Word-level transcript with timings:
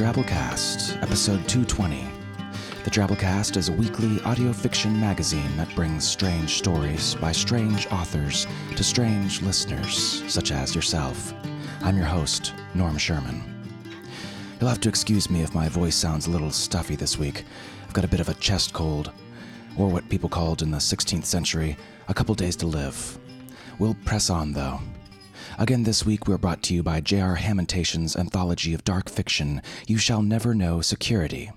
Drabblecast, 0.00 1.02
episode 1.02 1.46
220. 1.46 2.08
The 2.84 2.90
Drabblecast 2.90 3.58
is 3.58 3.68
a 3.68 3.72
weekly 3.72 4.18
audio 4.22 4.50
fiction 4.50 4.98
magazine 4.98 5.54
that 5.58 5.74
brings 5.76 6.08
strange 6.08 6.56
stories 6.56 7.16
by 7.16 7.32
strange 7.32 7.86
authors 7.88 8.46
to 8.76 8.82
strange 8.82 9.42
listeners, 9.42 10.24
such 10.26 10.52
as 10.52 10.74
yourself. 10.74 11.34
I'm 11.82 11.98
your 11.98 12.06
host, 12.06 12.54
Norm 12.72 12.96
Sherman. 12.96 13.42
You'll 14.58 14.70
have 14.70 14.80
to 14.80 14.88
excuse 14.88 15.28
me 15.28 15.42
if 15.42 15.54
my 15.54 15.68
voice 15.68 15.96
sounds 15.96 16.26
a 16.26 16.30
little 16.30 16.50
stuffy 16.50 16.96
this 16.96 17.18
week. 17.18 17.44
I've 17.86 17.92
got 17.92 18.06
a 18.06 18.08
bit 18.08 18.20
of 18.20 18.30
a 18.30 18.34
chest 18.34 18.72
cold, 18.72 19.12
or 19.76 19.90
what 19.90 20.08
people 20.08 20.30
called 20.30 20.62
in 20.62 20.70
the 20.70 20.78
16th 20.78 21.26
century, 21.26 21.76
a 22.08 22.14
couple 22.14 22.34
days 22.34 22.56
to 22.56 22.66
live. 22.66 23.18
We'll 23.78 23.98
press 24.06 24.30
on, 24.30 24.54
though. 24.54 24.80
Again, 25.60 25.82
this 25.82 26.06
week 26.06 26.26
we're 26.26 26.38
brought 26.38 26.62
to 26.62 26.74
you 26.74 26.82
by 26.82 27.02
J.R. 27.02 27.36
Hamantaschen's 27.36 28.16
anthology 28.16 28.72
of 28.72 28.82
dark 28.82 29.10
fiction, 29.10 29.60
You 29.86 29.98
Shall 29.98 30.22
Never 30.22 30.54
Know 30.54 30.80
Security. 30.80 31.50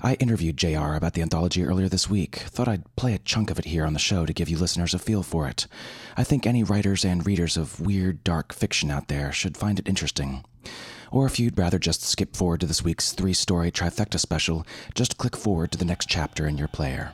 I 0.00 0.14
interviewed 0.14 0.56
JR 0.56 0.94
about 0.94 1.12
the 1.12 1.20
anthology 1.20 1.62
earlier 1.62 1.90
this 1.90 2.08
week. 2.08 2.36
Thought 2.36 2.68
I'd 2.68 2.96
play 2.96 3.12
a 3.12 3.18
chunk 3.18 3.50
of 3.50 3.58
it 3.58 3.66
here 3.66 3.84
on 3.84 3.92
the 3.92 3.98
show 3.98 4.24
to 4.24 4.32
give 4.32 4.48
you 4.48 4.56
listeners 4.56 4.94
a 4.94 4.98
feel 4.98 5.22
for 5.22 5.46
it. 5.46 5.66
I 6.16 6.24
think 6.24 6.46
any 6.46 6.64
writers 6.64 7.04
and 7.04 7.26
readers 7.26 7.58
of 7.58 7.80
weird, 7.80 8.24
dark 8.24 8.54
fiction 8.54 8.90
out 8.90 9.08
there 9.08 9.30
should 9.30 9.58
find 9.58 9.78
it 9.78 9.90
interesting. 9.90 10.46
Or 11.10 11.26
if 11.26 11.38
you'd 11.38 11.58
rather 11.58 11.78
just 11.78 12.02
skip 12.02 12.34
forward 12.34 12.60
to 12.60 12.66
this 12.66 12.82
week's 12.82 13.12
three 13.12 13.34
story 13.34 13.70
trifecta 13.70 14.18
special, 14.18 14.66
just 14.94 15.18
click 15.18 15.36
forward 15.36 15.70
to 15.72 15.78
the 15.78 15.84
next 15.84 16.08
chapter 16.08 16.46
in 16.46 16.56
your 16.56 16.68
player. 16.68 17.12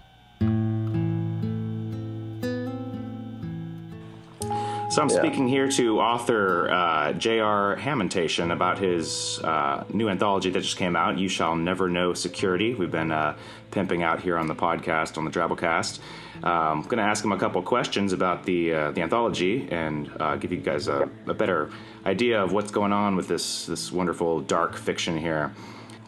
So 4.91 5.01
I'm 5.03 5.09
Yeah. 5.09 5.19
speaking 5.19 5.47
here 5.47 5.69
to 5.69 6.01
author 6.01 6.69
uh, 6.69 7.13
J.R. 7.13 7.77
Hamantaschen 7.77 8.53
about 8.53 8.79
his 8.79 9.39
uh, 9.45 9.85
new 9.93 10.09
anthology 10.09 10.51
that 10.51 10.61
just 10.63 10.77
came 10.79 10.97
out, 10.97 11.17
You 11.17 11.29
Shall 11.29 11.55
Never 11.55 11.89
Know 11.89 12.13
Security. 12.13 12.75
We've 12.75 12.91
been 12.91 13.13
uh, 13.13 13.37
pimping 13.71 14.03
out 14.03 14.21
here 14.21 14.37
on 14.37 14.49
the 14.49 14.55
podcast, 14.55 15.17
on 15.17 15.25
the 15.25 15.31
Drabblecast. 15.31 16.01
Um, 16.43 16.81
I'm 16.81 16.83
going 16.83 16.99
to 16.99 17.05
ask 17.05 17.25
him 17.25 17.31
a 17.31 17.39
couple 17.39 17.63
questions 17.63 18.13
about 18.13 18.45
the 18.45 18.75
uh, 18.75 18.91
the 18.91 19.03
anthology 19.03 19.69
and 19.71 20.11
uh, 20.19 20.35
give 20.37 20.51
you 20.51 20.59
guys 20.59 20.89
a, 20.89 21.09
a 21.29 21.35
better 21.35 21.71
idea 22.05 22.43
of 22.43 22.53
what's 22.53 22.73
going 22.73 22.93
on 22.93 23.15
with 23.15 23.29
this 23.29 23.67
this 23.67 23.93
wonderful 23.93 24.41
dark 24.41 24.77
fiction 24.77 25.17
here. 25.17 25.53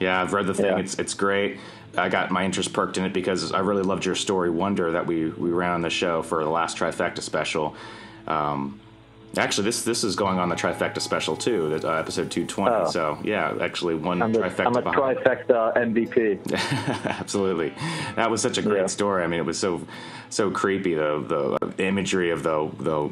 Yeah, 0.01 0.21
I've 0.21 0.33
read 0.33 0.47
the 0.49 0.55
thing. 0.55 0.67
Yeah. 0.67 0.79
It's 0.79 0.99
it's 0.99 1.15
great. 1.15 1.59
I 1.97 2.09
got 2.09 2.33
my 2.33 2.45
interest 2.45 2.73
perked 2.73 2.97
in 2.99 3.05
it 3.05 3.13
because 3.13 3.53
I 3.53 3.61
really 3.61 3.83
loved 3.83 4.05
your 4.07 4.15
story 4.17 4.51
Wonder 4.51 4.91
that 4.93 5.07
we 5.07 5.27
we 5.31 5.51
ran 5.51 5.71
on 5.71 5.83
the 5.83 5.91
show 5.91 6.23
for 6.23 6.43
the 6.43 6.51
last 6.51 6.77
trifecta 6.79 7.21
special. 7.21 7.77
Um, 8.27 8.81
actually, 9.37 9.65
this 9.65 9.83
this 9.84 10.05
is 10.05 10.15
going 10.17 10.39
on 10.39 10.48
the 10.48 10.55
trifecta 10.55 11.01
special 11.01 11.37
too, 11.37 11.70
that, 11.70 11.84
uh, 11.84 11.92
episode 11.95 12.31
two 12.31 12.47
twenty. 12.47 12.75
Oh. 12.75 12.91
So 12.91 13.19
yeah, 13.25 13.56
actually 13.61 13.95
one 13.95 14.23
I'm, 14.23 14.33
trifecta 14.33 14.67
I'm 14.67 14.77
a 14.77 14.83
trifecta 14.83 15.77
MVP. 15.77 17.06
Absolutely, 17.20 17.73
that 18.17 18.31
was 18.31 18.41
such 18.42 18.59
a 18.59 18.62
great 18.62 18.81
Yeah. 18.81 18.87
story. 18.87 19.23
I 19.25 19.27
mean, 19.27 19.41
it 19.41 19.47
was 19.47 19.59
so 19.59 19.81
so 20.31 20.51
creepy. 20.51 20.95
The 20.95 21.59
the 21.77 21.83
imagery 21.84 22.31
of 22.31 22.42
the 22.42 22.70
the, 22.79 23.11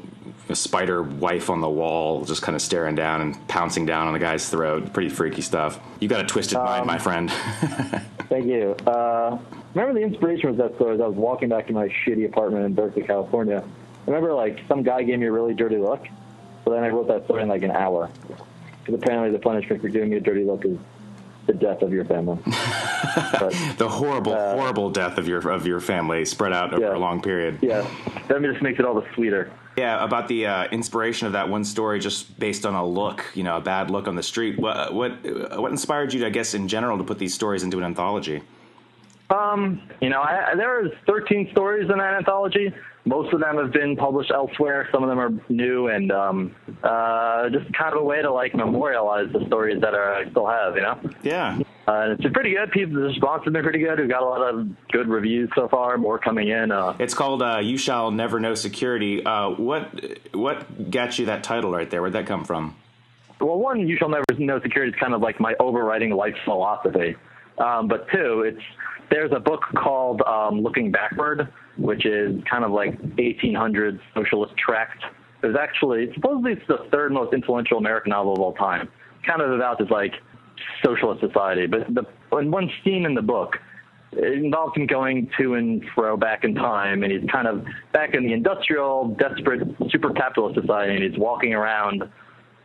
spider 0.54 1.00
wife 1.04 1.48
on 1.48 1.60
the 1.60 1.68
wall, 1.70 2.24
just 2.24 2.42
kind 2.42 2.56
of 2.56 2.62
staring 2.62 2.96
down 2.96 3.20
and 3.20 3.46
pouncing 3.46 3.86
down 3.86 4.08
on 4.08 4.12
the 4.12 4.18
guy's 4.18 4.48
throat. 4.48 4.92
Pretty 4.92 5.08
freaky 5.08 5.42
stuff. 5.42 5.78
You 6.00 6.08
got 6.08 6.20
a 6.24 6.26
twisted 6.26 6.58
mind, 6.58 6.80
Um, 6.80 6.86
my 6.88 6.98
friend. 6.98 7.30
Thank 8.28 8.46
you. 8.46 8.72
Uh, 8.84 9.38
remember 9.74 9.94
the 10.00 10.04
inspiration 10.04 10.48
was 10.48 10.58
that 10.58 10.74
story 10.74 10.94
as 10.96 11.00
I 11.00 11.06
was 11.06 11.14
walking 11.16 11.48
back 11.50 11.68
to 11.68 11.72
my 11.72 11.88
shitty 12.04 12.24
apartment 12.26 12.64
in 12.66 12.74
Berkeley, 12.74 13.02
California. 13.04 13.62
I 14.06 14.10
remember 14.10 14.32
like 14.34 14.60
some 14.68 14.82
guy 14.82 15.02
gave 15.02 15.18
me 15.18 15.26
a 15.26 15.32
really 15.32 15.54
dirty 15.54 15.76
look. 15.76 16.06
So 16.64 16.72
then 16.72 16.82
I 16.84 16.88
wrote 16.88 17.08
that 17.08 17.24
story 17.24 17.42
in 17.42 17.48
like 17.48 17.62
an 17.62 17.70
hour. 17.70 18.10
Because 18.84 18.94
apparently 19.00 19.30
the 19.30 19.38
punishment 19.38 19.82
for 19.82 19.88
giving 19.88 20.10
me 20.10 20.16
a 20.16 20.20
dirty 20.20 20.44
look 20.44 20.64
is 20.64 20.78
the 21.46 21.52
death 21.54 21.82
of 21.82 21.92
your 21.92 22.04
family. 22.04 22.38
but 22.44 23.50
the 23.78 23.88
horrible, 23.88 24.32
Uh, 24.34 24.54
horrible 24.54 24.90
death 24.90 25.18
of 25.18 25.26
your 25.28 25.48
of 25.50 25.66
your 25.66 25.80
family 25.80 26.24
spread 26.24 26.52
out 26.52 26.72
over 26.72 26.82
Yeah. 26.82 26.96
a 26.96 26.98
long 26.98 27.20
period. 27.22 27.58
yeah, 27.62 27.86
that 28.28 28.42
just 28.42 28.62
makes 28.62 28.78
it 28.78 28.84
all 28.84 28.94
the 28.94 29.06
sweeter. 29.14 29.50
Yeah, 29.76 30.02
about 30.04 30.28
the 30.28 30.46
uh, 30.46 30.64
inspiration 30.72 31.26
of 31.26 31.32
that 31.32 31.48
one 31.48 31.64
story, 31.64 32.00
just 32.00 32.38
based 32.38 32.66
on 32.66 32.74
a 32.74 32.84
look, 32.86 33.24
you 33.34 33.42
know, 33.44 33.56
a 33.56 33.60
bad 33.60 33.90
look 33.90 34.08
on 34.08 34.16
the 34.16 34.22
street. 34.22 34.58
What 34.58 34.92
what 34.92 35.12
what 35.58 35.70
inspired 35.70 36.12
you, 36.12 36.24
I 36.26 36.30
guess, 36.30 36.54
in 36.54 36.68
general, 36.68 36.98
to 36.98 37.04
put 37.04 37.18
these 37.18 37.34
stories 37.34 37.62
into 37.62 37.78
an 37.78 37.84
anthology? 37.84 38.42
Um, 39.30 39.80
you 40.00 40.08
know, 40.08 40.20
I, 40.20 40.54
there's 40.56 40.90
13 41.06 41.50
stories 41.52 41.88
in 41.88 41.98
that 41.98 42.14
anthology. 42.14 42.72
Most 43.06 43.32
of 43.32 43.40
them 43.40 43.56
have 43.56 43.72
been 43.72 43.96
published 43.96 44.30
elsewhere. 44.30 44.88
Some 44.92 45.02
of 45.02 45.08
them 45.08 45.18
are 45.18 45.30
new, 45.48 45.88
and 45.88 46.12
um, 46.12 46.54
uh, 46.82 47.48
just 47.48 47.72
kind 47.72 47.94
of 47.94 48.02
a 48.02 48.04
way 48.04 48.20
to 48.20 48.30
like 48.30 48.54
memorialize 48.54 49.32
the 49.32 49.44
stories 49.46 49.80
that 49.80 49.94
are, 49.94 50.14
I 50.14 50.30
still 50.30 50.46
have. 50.46 50.76
You 50.76 50.82
know, 50.82 51.00
Yeah, 51.22 51.58
uh, 51.88 51.92
and 51.92 52.12
it's 52.12 52.22
been 52.22 52.32
pretty 52.34 52.54
good. 52.54 52.70
People, 52.72 52.96
the 52.96 53.08
response 53.08 53.44
has 53.44 53.52
been 53.52 53.62
pretty 53.62 53.78
good. 53.78 53.98
We've 53.98 54.08
got 54.08 54.22
a 54.22 54.26
lot 54.26 54.42
of 54.42 54.68
good 54.92 55.08
reviews 55.08 55.48
so 55.54 55.66
far. 55.68 55.96
More 55.96 56.18
coming 56.18 56.48
in. 56.48 56.70
Uh, 56.70 56.94
it's 56.98 57.14
called 57.14 57.42
uh, 57.42 57.60
"You 57.62 57.78
Shall 57.78 58.10
Never 58.10 58.38
Know 58.38 58.54
Security." 58.54 59.24
Uh, 59.24 59.50
what 59.50 59.88
what 60.34 60.90
got 60.90 61.18
you 61.18 61.26
that 61.26 61.42
title 61.42 61.72
right 61.72 61.88
there? 61.88 62.02
Where'd 62.02 62.12
that 62.12 62.26
come 62.26 62.44
from? 62.44 62.76
well, 63.40 63.58
one, 63.58 63.88
you 63.88 63.96
shall 63.96 64.10
never 64.10 64.24
know 64.38 64.60
security 64.60 64.92
is 64.92 64.98
kind 65.00 65.14
of 65.14 65.22
like 65.22 65.40
my 65.40 65.54
overriding 65.58 66.10
life 66.10 66.34
philosophy. 66.44 67.16
Um, 67.58 67.88
but 67.88 68.06
two, 68.10 68.42
it's 68.42 68.60
there's 69.10 69.32
a 69.32 69.40
book 69.40 69.62
called 69.76 70.22
um, 70.22 70.60
Looking 70.60 70.92
Backward, 70.92 71.48
which 71.76 72.04
is 72.06 72.42
kind 72.50 72.64
of 72.64 72.70
like 72.70 73.00
1800s 73.16 74.00
socialist 74.14 74.54
tract. 74.56 75.02
It 75.42 75.46
was 75.46 75.56
actually 75.56 76.12
supposedly 76.14 76.52
it's 76.52 76.66
the 76.68 76.86
third 76.90 77.12
most 77.12 77.32
influential 77.32 77.78
American 77.78 78.10
novel 78.10 78.34
of 78.34 78.40
all 78.40 78.52
time. 78.54 78.88
Kind 79.26 79.40
of 79.40 79.52
about 79.52 79.78
this 79.78 79.90
like 79.90 80.14
socialist 80.84 81.20
society, 81.20 81.66
but 81.66 81.86
the 81.94 82.04
in 82.38 82.50
one 82.50 82.70
scene 82.84 83.04
in 83.06 83.14
the 83.14 83.22
book. 83.22 83.56
It 84.12 84.32
involves 84.32 84.76
him 84.76 84.88
going 84.88 85.30
to 85.38 85.54
and 85.54 85.84
fro 85.94 86.16
back 86.16 86.42
in 86.42 86.56
time, 86.56 87.04
and 87.04 87.12
he's 87.12 87.30
kind 87.30 87.46
of 87.46 87.64
back 87.92 88.12
in 88.12 88.24
the 88.24 88.32
industrial, 88.32 89.14
desperate, 89.20 89.60
super 89.88 90.10
capitalist 90.10 90.60
society, 90.60 90.96
and 90.96 91.04
he's 91.04 91.16
walking 91.16 91.54
around 91.54 92.02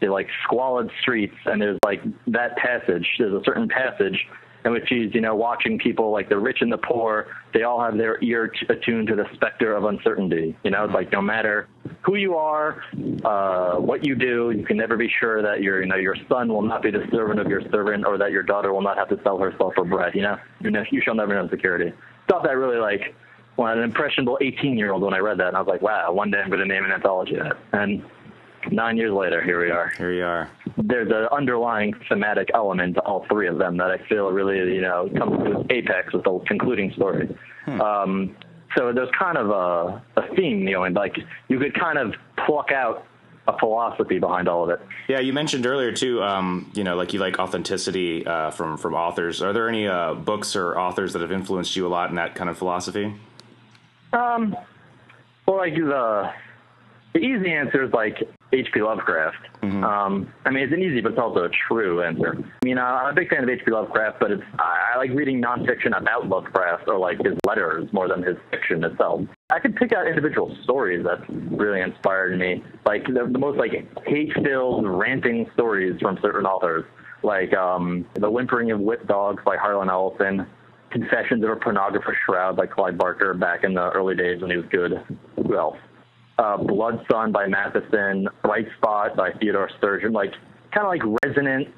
the 0.01 0.07
like 0.07 0.27
squalid 0.43 0.89
streets 1.01 1.35
and 1.45 1.61
there's 1.61 1.79
like 1.83 2.01
that 2.27 2.55
passage 2.57 3.07
there's 3.17 3.33
a 3.33 3.43
certain 3.43 3.67
passage 3.67 4.27
in 4.65 4.71
which 4.71 4.85
he's 4.89 5.13
you 5.13 5.21
know 5.21 5.35
watching 5.35 5.77
people 5.77 6.11
like 6.11 6.27
the 6.29 6.37
rich 6.37 6.57
and 6.61 6.71
the 6.71 6.77
poor 6.77 7.27
they 7.53 7.63
all 7.63 7.79
have 7.79 7.97
their 7.97 8.21
ear 8.23 8.51
attuned 8.69 9.07
to 9.07 9.15
the 9.15 9.25
specter 9.33 9.75
of 9.75 9.85
uncertainty. 9.85 10.57
You 10.63 10.71
know 10.71 10.85
like 10.85 11.11
no 11.11 11.21
matter 11.21 11.67
who 12.01 12.15
you 12.15 12.35
are 12.35 12.83
uh 13.23 13.75
what 13.75 14.05
you 14.05 14.15
do 14.15 14.51
you 14.51 14.65
can 14.65 14.77
never 14.77 14.97
be 14.97 15.09
sure 15.19 15.41
that 15.41 15.61
your 15.61 15.81
you 15.81 15.87
know 15.87 15.95
your 15.95 16.15
son 16.27 16.49
will 16.49 16.61
not 16.61 16.81
be 16.81 16.91
the 16.91 17.05
servant 17.11 17.39
of 17.39 17.47
your 17.47 17.61
servant 17.71 18.05
or 18.05 18.17
that 18.17 18.31
your 18.31 18.43
daughter 18.43 18.73
will 18.73 18.81
not 18.81 18.97
have 18.97 19.09
to 19.09 19.19
sell 19.23 19.37
herself 19.37 19.73
for 19.75 19.85
bread 19.85 20.13
you 20.15 20.21
know? 20.21 20.37
You, 20.59 20.71
know, 20.71 20.83
you 20.91 21.01
shall 21.01 21.15
never 21.15 21.33
know 21.33 21.47
security. 21.49 21.93
Stuff 22.25 22.43
that 22.43 22.57
really 22.57 22.77
like 22.77 23.15
when 23.55 23.77
an 23.77 23.83
impressionable 23.83 24.37
18 24.41 24.77
year 24.77 24.91
old 24.91 25.03
when 25.03 25.13
i 25.13 25.19
read 25.19 25.37
that 25.37 25.47
and 25.49 25.57
i 25.57 25.61
was 25.61 25.67
like 25.67 25.81
wow 25.81 26.11
one 26.11 26.31
day 26.31 26.39
i'm 26.39 26.49
going 26.49 26.59
to 26.59 26.65
name 26.65 26.83
an 26.83 26.91
anthology 26.91 27.35
that. 27.35 27.57
And 27.71 28.03
nine 28.71 28.97
years 28.97 29.11
later 29.13 29.41
here 29.43 29.59
we 29.63 29.71
are 29.71 29.91
Here 29.97 30.11
you 30.13 30.23
are. 30.25 30.49
there's 30.77 31.09
an 31.09 31.27
underlying 31.31 31.93
thematic 32.09 32.49
element 32.53 32.95
to 32.95 33.01
all 33.01 33.25
three 33.29 33.47
of 33.47 33.57
them 33.57 33.77
that 33.77 33.91
I 33.91 33.97
feel 34.07 34.31
really, 34.31 34.57
you 34.75 34.81
know, 34.81 35.09
comes 35.17 35.37
to 35.43 35.59
its 35.61 35.67
apex 35.69 36.13
with 36.13 36.23
the 36.23 36.39
concluding 36.47 36.91
story. 36.93 37.35
Um, 37.67 38.35
so 38.77 38.91
there's 38.93 39.09
kind 39.17 39.37
of 39.37 39.49
a, 39.49 40.03
a 40.19 40.35
theme, 40.35 40.67
you 40.67 40.73
know, 40.73 40.83
and 40.83 40.95
like 40.95 41.17
you 41.47 41.59
could 41.59 41.73
kind 41.79 41.97
of 41.97 42.13
pluck 42.45 42.71
out 42.71 43.05
a 43.47 43.57
philosophy 43.59 44.17
behind 44.19 44.47
all 44.47 44.63
of 44.63 44.69
it. 44.71 44.79
Yeah, 45.07 45.19
you 45.19 45.31
mentioned 45.31 45.65
earlier 45.67 45.91
too. 45.91 46.21
Um, 46.23 46.71
you 46.73 46.83
know, 46.83 46.95
like 46.95 47.13
you 47.13 47.19
like 47.19 47.37
authenticity 47.39 48.25
uh, 48.25 48.49
from 48.51 48.77
from 48.77 48.93
authors. 48.95 49.41
Are 49.41 49.53
there 49.53 49.69
any 49.69 49.87
uh, 49.87 50.15
books 50.15 50.55
or 50.55 50.77
authors 50.77 51.13
that 51.13 51.21
have 51.21 51.31
influenced 51.31 51.75
you 51.75 51.85
a 51.85 51.89
lot 51.89 52.09
in 52.09 52.15
that 52.15 52.33
kind 52.35 52.49
of 52.49 52.57
philosophy? 52.57 53.13
Um, 54.13 54.55
well, 55.47 55.57
like 55.57 55.75
the 55.75 56.31
the 57.13 57.19
easy 57.19 57.51
answer 57.51 57.83
is 57.83 57.93
like 57.93 58.17
H.P. 58.55 58.81
Lovecraft. 58.81 59.37
Um, 59.83 60.33
I 60.45 60.49
mean, 60.49 60.63
it's 60.63 60.73
an 60.73 60.81
easy, 60.81 61.01
but 61.01 61.11
it's 61.13 61.19
also 61.19 61.43
a 61.43 61.49
true 61.67 62.01
answer. 62.01 62.37
I 62.37 62.65
mean, 62.65 62.77
I'm 62.77 63.11
a 63.11 63.13
big 63.13 63.29
fan 63.29 63.43
of 63.43 63.49
H.P. 63.49 63.71
Lovecraft, 63.71 64.19
but 64.19 64.31
it's 64.31 64.43
I, 64.57 64.93
I 64.93 64.97
like 64.97 65.11
reading 65.11 65.41
nonfiction 65.41 65.97
about 65.97 66.27
Lovecraft 66.27 66.87
or 66.87 66.97
like 66.97 67.17
his 67.23 67.33
letters 67.45 67.91
more 67.91 68.07
than 68.07 68.23
his 68.23 68.37
fiction 68.51 68.83
itself. 68.83 69.21
I 69.49 69.59
could 69.59 69.75
pick 69.75 69.91
out 69.91 70.07
individual 70.07 70.55
stories 70.63 71.03
that 71.03 71.19
really 71.29 71.81
inspired 71.81 72.39
me, 72.39 72.63
like 72.85 73.05
the, 73.05 73.29
the 73.31 73.39
most 73.39 73.57
like 73.57 73.71
hate-filled, 74.05 74.87
ranting 74.87 75.49
stories 75.53 75.99
from 76.01 76.17
certain 76.21 76.45
authors, 76.45 76.85
like 77.23 77.53
um, 77.53 78.05
The 78.15 78.29
Whimpering 78.29 78.71
of 78.71 78.79
Whip 78.79 79.07
Dogs 79.07 79.43
by 79.45 79.57
Harlan 79.57 79.89
Ellison. 79.89 80.47
Confessions 80.91 81.43
of 81.43 81.49
a 81.49 81.55
Pornographer 81.57 82.13
Shroud 82.25 82.55
by 82.55 82.67
Clive 82.67 82.97
Barker 82.97 83.33
back 83.33 83.65
in 83.65 83.73
the 83.73 83.89
early 83.89 84.15
days 84.15 84.41
when 84.41 84.49
he 84.49 84.55
was 84.55 84.65
good. 84.71 84.93
Who 85.35 85.57
else? 85.57 85.77
Uh, 86.37 86.57
Blood 86.57 87.05
Son 87.09 87.31
by 87.31 87.47
Matheson, 87.47 88.27
Bright 88.43 88.67
Spot 88.77 89.15
by 89.15 89.31
Theodore 89.39 89.69
Sturgeon, 89.77 90.11
like 90.11 90.31
kind 90.73 90.85
of 90.85 90.87
like 90.87 91.19
resonant, 91.23 91.69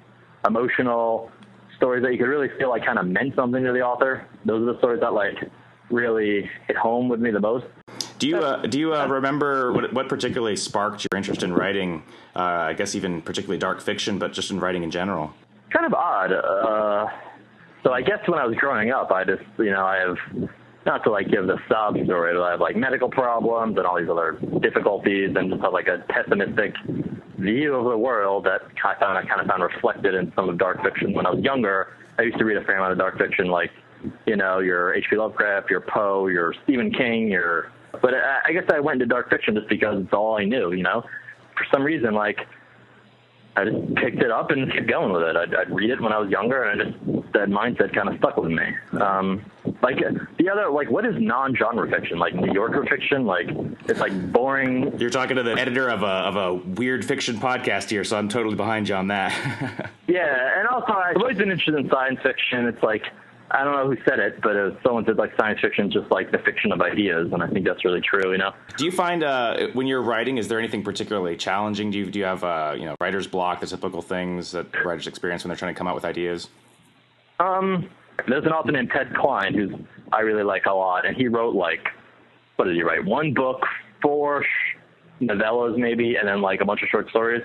emotional 0.48 1.32
stories 1.76 2.02
that 2.04 2.12
you 2.12 2.18
could 2.18 2.28
really 2.28 2.50
feel 2.58 2.70
like 2.70 2.84
kind 2.84 2.98
of 2.98 3.06
meant 3.06 3.36
something 3.36 3.64
to 3.64 3.72
the 3.72 3.82
author. 3.82 4.26
Those 4.46 4.68
are 4.68 4.74
the 4.74 4.78
stories 4.80 5.02
that 5.02 5.14
like 5.14 5.36
really 5.92 6.50
hit 6.68 6.76
home 6.76 7.08
with 7.08 7.20
me 7.20 7.30
the 7.30 7.40
most. 7.40 7.66
Do 8.18 8.28
you 8.28 8.38
uh, 8.38 8.66
do 8.66 8.80
you 8.80 8.96
uh, 8.96 9.06
remember 9.08 9.72
what, 9.74 9.94
what 9.94 10.10
particularly 10.10 10.56
sparked 10.56 11.06
your 11.12 11.16
interest 11.18 11.44
in 11.44 11.54
writing? 11.54 12.02
Uh, 12.36 12.40
I 12.40 12.74
guess 12.74 12.96
even 12.96 13.22
particularly 13.22 13.60
dark 13.60 13.80
fiction, 13.80 14.18
but 14.18 14.34
just 14.34 14.50
in 14.50 14.60
writing 14.60 14.82
in 14.82 14.90
general. 14.90 15.34
kind 15.72 15.86
of 15.86 15.94
odd. 15.94 16.32
Uh, 16.32 17.08
so 17.84 17.94
I 17.94 18.02
guess 18.02 18.20
when 18.28 18.40
I 18.40 18.46
was 18.46 18.56
growing 18.58 18.90
up, 18.90 19.12
I 19.12 19.24
just, 19.24 19.44
you 19.60 19.70
know, 19.70 19.86
I 19.86 19.98
have 19.98 20.18
not 20.88 21.04
to 21.04 21.12
like 21.12 21.30
give 21.30 21.46
the 21.46 21.58
sob 21.68 21.98
story, 22.06 22.34
but 22.34 22.42
I 22.42 22.52
have 22.52 22.62
like 22.62 22.76
medical 22.76 23.10
problems 23.10 23.78
and 23.78 23.86
all 23.86 24.00
these 24.00 24.10
other 24.10 24.40
difficulties, 24.62 25.36
and 25.36 25.52
just 25.52 25.62
have 25.62 25.74
like 25.74 25.88
a 25.88 26.04
pessimistic 26.10 26.74
view 27.38 27.76
of 27.76 27.86
the 27.86 27.98
world 27.98 28.46
that 28.46 28.62
I 28.84 28.96
found 29.00 29.18
I 29.18 29.26
kind 29.26 29.42
of 29.42 29.48
found 29.48 29.62
reflected 29.62 30.16
in 30.16 30.32
some 30.36 30.50
of 30.50 30.58
dark 30.58 30.82
fiction 30.82 31.14
when 31.14 31.28
I 31.28 31.32
was 31.32 31.44
younger. 31.44 31.94
I 32.18 32.24
used 32.24 32.40
to 32.40 32.46
read 32.46 32.58
a 32.58 32.64
fair 32.64 32.78
amount 32.78 32.94
of 32.94 32.98
dark 32.98 33.20
fiction, 33.20 33.48
like 33.48 33.70
you 34.26 34.38
know 34.38 34.60
your 34.60 34.94
H.P. 34.96 35.18
Lovecraft, 35.18 35.70
your 35.70 35.82
Poe, 35.82 36.28
your 36.28 36.56
Stephen 36.64 36.92
King, 36.92 37.28
your. 37.28 37.72
But 38.02 38.14
I, 38.14 38.40
I 38.48 38.52
guess 38.54 38.64
I 38.74 38.80
went 38.80 39.02
into 39.02 39.14
dark 39.14 39.30
fiction 39.30 39.56
just 39.56 39.70
because 39.70 40.02
it's 40.02 40.14
all 40.14 40.38
I 40.38 40.46
knew. 40.46 40.72
You 40.72 40.84
know, 40.84 41.04
for 41.56 41.66
some 41.72 41.84
reason, 41.84 42.14
like 42.14 42.40
I 43.58 43.66
just 43.66 43.96
picked 43.96 44.22
it 44.22 44.32
up 44.32 44.52
and 44.52 44.72
kept 44.72 44.88
going 44.88 45.12
with 45.12 45.24
it. 45.24 45.36
I'd, 45.36 45.54
I'd 45.54 45.70
read 45.70 45.90
it 45.90 46.00
when 46.00 46.14
I 46.14 46.20
was 46.20 46.30
younger, 46.30 46.64
and 46.64 46.82
I 46.82 46.86
just 46.86 47.34
that 47.34 47.50
mindset 47.50 47.94
kind 47.94 48.08
of 48.08 48.18
stuck 48.20 48.38
with 48.38 48.52
me. 48.52 48.64
Um, 49.02 49.44
like 49.82 49.98
the 50.38 50.50
other, 50.50 50.70
like 50.70 50.90
what 50.90 51.06
is 51.06 51.16
non-genre 51.18 51.90
fiction? 51.90 52.18
Like 52.18 52.34
New 52.34 52.52
Yorker 52.52 52.86
fiction? 52.90 53.26
Like 53.26 53.48
it's 53.88 54.00
like 54.00 54.32
boring. 54.32 54.98
You're 55.00 55.10
talking 55.10 55.36
to 55.38 55.44
the 55.44 55.54
editor 55.54 55.90
of 55.90 56.04
a 56.04 56.06
of 56.06 56.36
a 56.36 56.54
weird 56.56 57.06
fiction 57.06 57.38
podcast 57.38 57.90
here, 57.90 58.04
so 58.04 58.18
I'm 58.18 58.28
totally 58.28 58.56
behind 58.56 58.90
you 58.90 58.96
on 58.96 59.08
that. 59.08 59.32
yeah, 60.08 60.60
and 60.60 60.68
also 60.68 60.94
I've 60.94 61.18
always 61.18 61.38
been 61.38 61.52
interested 61.52 61.76
in 61.76 61.90
science 61.90 62.20
fiction. 62.24 62.66
It's 62.66 62.82
like 62.82 63.04
I 63.52 63.64
don't 63.64 63.74
know 63.74 63.88
who 63.88 63.98
said 64.04 64.20
it, 64.20 64.42
but 64.42 64.56
it 64.56 64.78
someone 64.84 65.06
said 65.06 65.18
like 65.18 65.32
science 65.40 65.60
fiction 65.62 65.88
is 65.88 65.94
just 65.94 66.12
like 66.12 66.32
the 66.32 66.40
fiction 66.40 66.72
of 66.72 66.82
ideas, 66.82 67.32
and 67.32 67.42
I 67.42 67.48
think 67.48 67.66
that's 67.66 67.86
really 67.86 68.02
true. 68.02 68.32
You 68.32 68.40
know. 68.40 68.54
Do 68.78 68.86
you 68.86 68.92
find 68.92 69.24
uh, 69.24 69.68
when 69.74 69.88
you're 69.88 70.02
writing, 70.02 70.38
is 70.38 70.48
there 70.48 70.60
anything 70.60 70.84
particularly 70.84 71.38
challenging? 71.38 71.92
Do 71.92 72.00
you 72.00 72.06
do 72.12 72.20
you 72.20 72.26
have 72.26 72.44
uh, 72.44 72.76
you 72.78 72.86
know 72.86 72.96
writer's 73.00 73.28
block, 73.28 73.62
the 73.62 73.68
typical 73.68 74.02
things 74.02 74.52
that 74.52 74.74
writers 74.84 75.08
experience 75.08 75.44
when 75.44 75.50
they're 75.50 75.58
trying 75.58 75.74
to 75.74 75.78
come 75.78 75.88
out 75.88 75.96
with 75.96 76.04
ideas? 76.04 76.50
Um, 77.40 77.90
there's 78.28 78.46
an 78.46 78.52
author 78.52 78.72
named 78.72 78.92
Ted 78.94 79.14
Klein 79.16 79.54
who 79.54 79.80
I 80.12 80.22
really 80.22 80.44
like 80.44 80.66
a 80.66 80.74
lot, 80.74 81.06
and 81.06 81.16
he 81.16 81.28
wrote 81.28 81.56
like 81.56 81.88
what 82.58 82.66
did 82.66 82.76
he 82.76 82.84
write? 82.84 83.06
One 83.06 83.34
book, 83.34 83.62
four 84.02 84.44
novellas 85.22 85.78
maybe, 85.78 86.16
and 86.16 86.28
then 86.28 86.42
like 86.42 86.62
a 86.62 86.66
bunch 86.66 86.82
of 86.84 86.90
short 86.90 87.10
stories. 87.10 87.44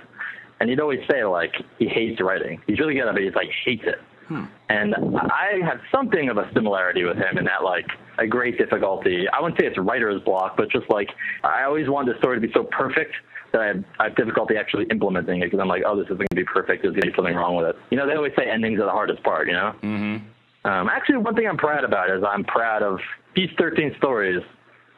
And 0.61 0.71
he'd 0.71 0.81
always 0.81 1.01
say 1.11 1.25
like 1.25 1.53
he 1.79 1.87
hates 1.87 2.21
writing. 2.21 2.61
He's 2.67 2.79
really 2.79 2.95
good 2.95 3.03
at 3.03 3.09
it, 3.09 3.15
but 3.15 3.23
he's 3.23 3.35
like 3.35 3.51
hates 3.65 3.83
it. 3.85 3.99
Hmm. 4.29 4.45
And 4.69 4.95
I 4.95 5.61
have 5.65 5.81
something 5.91 6.29
of 6.29 6.39
a 6.39 6.51
similarity 6.55 7.05
with 7.05 7.17
him 7.17 7.37
in 7.37 7.45
that, 7.45 7.63
like, 7.65 7.87
a 8.19 8.27
great 8.27 8.57
difficulty. 8.57 9.27
I 9.29 9.41
wouldn't 9.41 9.61
say 9.61 9.67
it's 9.67 9.77
writer's 9.79 10.23
block, 10.23 10.57
but 10.57 10.71
just 10.71 10.89
like, 10.89 11.11
I 11.43 11.65
always 11.65 11.89
wanted 11.89 12.15
the 12.15 12.19
story 12.19 12.41
to 12.41 12.47
be 12.47 12.53
so 12.55 12.65
perfect 12.65 13.13
that 13.53 13.61
I 13.61 13.67
have, 13.67 13.85
I 13.99 14.05
have 14.05 14.17
difficulty 14.17 14.57
actually 14.57 14.87
implementing 14.91 15.43
it 15.43 15.47
because 15.47 15.61
I'm 15.61 15.69
like, 15.69 15.83
oh, 15.85 15.97
this 15.97 16.07
isn't 16.07 16.17
going 16.17 16.27
to 16.31 16.37
be 16.37 16.45
perfect. 16.45 16.83
There's 16.83 16.95
going 16.95 17.03
to 17.03 17.11
be 17.11 17.17
something 17.17 17.35
wrong 17.35 17.57
with 17.57 17.67
it. 17.67 17.77
You 17.91 17.99
know, 17.99 18.07
they 18.07 18.15
always 18.15 18.33
say 18.39 18.49
endings 18.49 18.81
are 18.81 18.87
the 18.87 18.93
hardest 18.93 19.23
part, 19.23 19.49
you 19.49 19.53
know? 19.53 19.75
Mm-hmm. 19.83 20.27
Um, 20.65 20.89
actually, 20.89 21.19
one 21.19 21.35
thing 21.35 21.47
I'm 21.49 21.57
proud 21.57 21.85
about 21.85 22.11
is 22.11 22.23
I'm 22.23 22.45
proud 22.45 22.83
of 22.83 23.01
these 23.35 23.51
13 23.59 23.95
stories. 23.99 24.43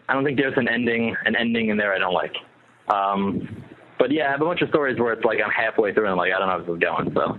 I 0.08 0.14
don't 0.14 0.24
think 0.24 0.38
there's 0.38 0.56
an 0.56 0.68
ending, 0.68 1.16
an 1.24 1.36
ending 1.36 1.70
in 1.70 1.76
there 1.76 1.94
I 1.94 1.98
don't 1.98 2.12
like. 2.12 2.36
Um, 2.88 3.64
but 3.98 4.12
yeah, 4.12 4.28
I 4.28 4.32
have 4.32 4.42
a 4.42 4.44
bunch 4.44 4.60
of 4.60 4.68
stories 4.68 4.98
where 4.98 5.12
it's 5.12 5.24
like 5.24 5.38
I'm 5.42 5.50
halfway 5.50 5.94
through 5.94 6.04
and 6.04 6.12
I'm 6.12 6.18
like, 6.18 6.32
I 6.32 6.38
don't 6.38 6.48
know 6.48 6.52
how 6.52 6.58
this 6.58 6.68
is 6.68 6.80
going. 6.80 7.14
So 7.14 7.38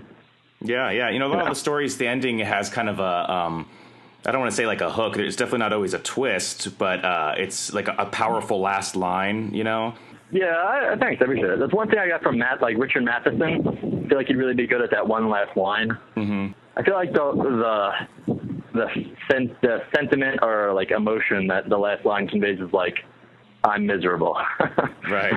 yeah, 0.62 0.89
yeah. 0.92 1.10
You 1.10 1.19
know, 1.19 1.27
a 1.27 1.30
lot 1.30 1.38
yeah. 1.38 1.44
of 1.44 1.50
the 1.50 1.56
stories, 1.56 1.98
the 1.98 2.07
ending 2.07 2.39
has 2.39 2.69
kind 2.69 2.89
of 2.89 3.00
a. 3.00 3.31
Um, 3.31 3.69
I 4.25 4.31
don't 4.31 4.42
want 4.42 4.51
to 4.51 4.56
say 4.56 4.66
like 4.66 4.81
a 4.81 4.92
hook. 4.92 5.18
It's 5.18 5.36
definitely 5.36 5.60
not 5.60 5.74
always 5.74 5.94
a 5.94 6.00
twist, 6.00 6.78
but 6.80 7.06
uh, 7.06 7.36
it's 7.38 7.74
like 7.74 7.88
a, 7.88 7.95
a, 8.00 8.06
powerful 8.07 8.60
last 8.60 8.95
line. 8.95 9.54
You 9.54 9.63
know. 9.63 9.94
Yeah, 10.31 10.56
I, 10.56 10.95
thanks. 11.00 11.21
I 11.21 11.25
appreciate 11.25 11.51
it. 11.51 11.60
That's 11.60 11.74
one 11.74 11.88
thing 11.89 12.00
I 12.00 12.07
got 12.07 12.24
from 12.24 12.39
Matt, 12.39 12.62
like 12.62 12.78
Richard 12.78 13.04
Matheson. 13.04 13.44
I 13.44 14.07
feel 14.10 14.18
like 14.18 14.28
he'd 14.28 14.38
really 14.38 14.56
be 14.56 14.66
good 14.66 14.81
at 14.81 14.89
that 14.92 15.07
one 15.07 15.30
last 15.30 15.56
line. 15.56 15.89
Mm-hmm. 16.16 16.54
I 16.77 16.83
feel 16.83 16.95
like 16.95 17.13
the 17.13 17.31
the 18.27 18.36
the, 18.74 18.88
sen- 19.31 19.56
the 19.62 19.80
sentiment 19.95 20.39
or 20.42 20.74
like 20.74 20.92
emotion 20.92 21.48
that 21.48 21.69
the 21.69 21.77
last 21.77 22.06
line 22.06 22.27
conveys 22.27 22.60
is 22.60 22.72
like 22.74 22.95
I'm 23.63 23.86
miserable. 23.86 24.38
right. 25.10 25.33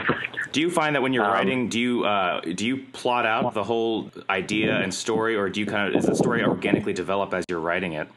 Do 0.53 0.61
you 0.61 0.71
find 0.71 0.95
that 0.95 1.03
when 1.03 1.13
you're 1.13 1.25
um, 1.25 1.33
writing, 1.33 1.69
do 1.69 1.79
you 1.79 2.05
uh, 2.05 2.41
do 2.41 2.67
you 2.67 2.85
plot 2.93 3.25
out 3.25 3.55
the 3.55 3.65
whole 3.65 4.11
idea 4.29 4.77
and 4.81 4.93
story, 4.93 5.37
or 5.37 5.49
do 5.49 5.61
you 5.61 5.67
kind 5.67 5.89
of 5.89 5.99
is 5.99 6.07
the 6.07 6.15
story 6.15 6.45
organically 6.45 6.93
develop 6.93 7.33
as 7.33 7.45
you're 7.49 7.61
writing 7.61 7.95
it? 7.95 8.09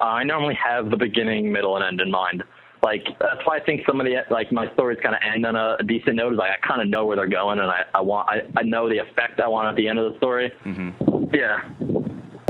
I 0.00 0.22
normally 0.24 0.54
have 0.54 0.90
the 0.90 0.96
beginning, 0.96 1.50
middle, 1.52 1.76
and 1.76 1.84
end 1.84 2.00
in 2.00 2.10
mind. 2.10 2.44
Like 2.82 3.04
that's 3.20 3.44
why 3.44 3.58
I 3.58 3.60
think 3.60 3.82
some 3.86 4.00
of 4.00 4.06
the 4.06 4.16
like 4.30 4.52
my 4.52 4.72
stories 4.74 4.98
kind 5.02 5.14
of 5.14 5.20
end 5.22 5.46
on 5.46 5.56
a, 5.56 5.76
a 5.80 5.82
decent 5.82 6.16
note. 6.16 6.32
Is 6.32 6.38
like 6.38 6.50
I 6.50 6.66
kind 6.66 6.82
of 6.82 6.88
know 6.88 7.06
where 7.06 7.16
they're 7.16 7.28
going, 7.28 7.58
and 7.58 7.70
I, 7.70 7.84
I 7.94 8.00
want 8.00 8.28
I, 8.28 8.42
I 8.56 8.62
know 8.62 8.88
the 8.88 8.98
effect 8.98 9.40
I 9.40 9.48
want 9.48 9.68
at 9.68 9.76
the 9.76 9.88
end 9.88 9.98
of 9.98 10.12
the 10.12 10.18
story. 10.18 10.52
Mm-hmm. 10.64 11.34
Yeah. 11.34 12.01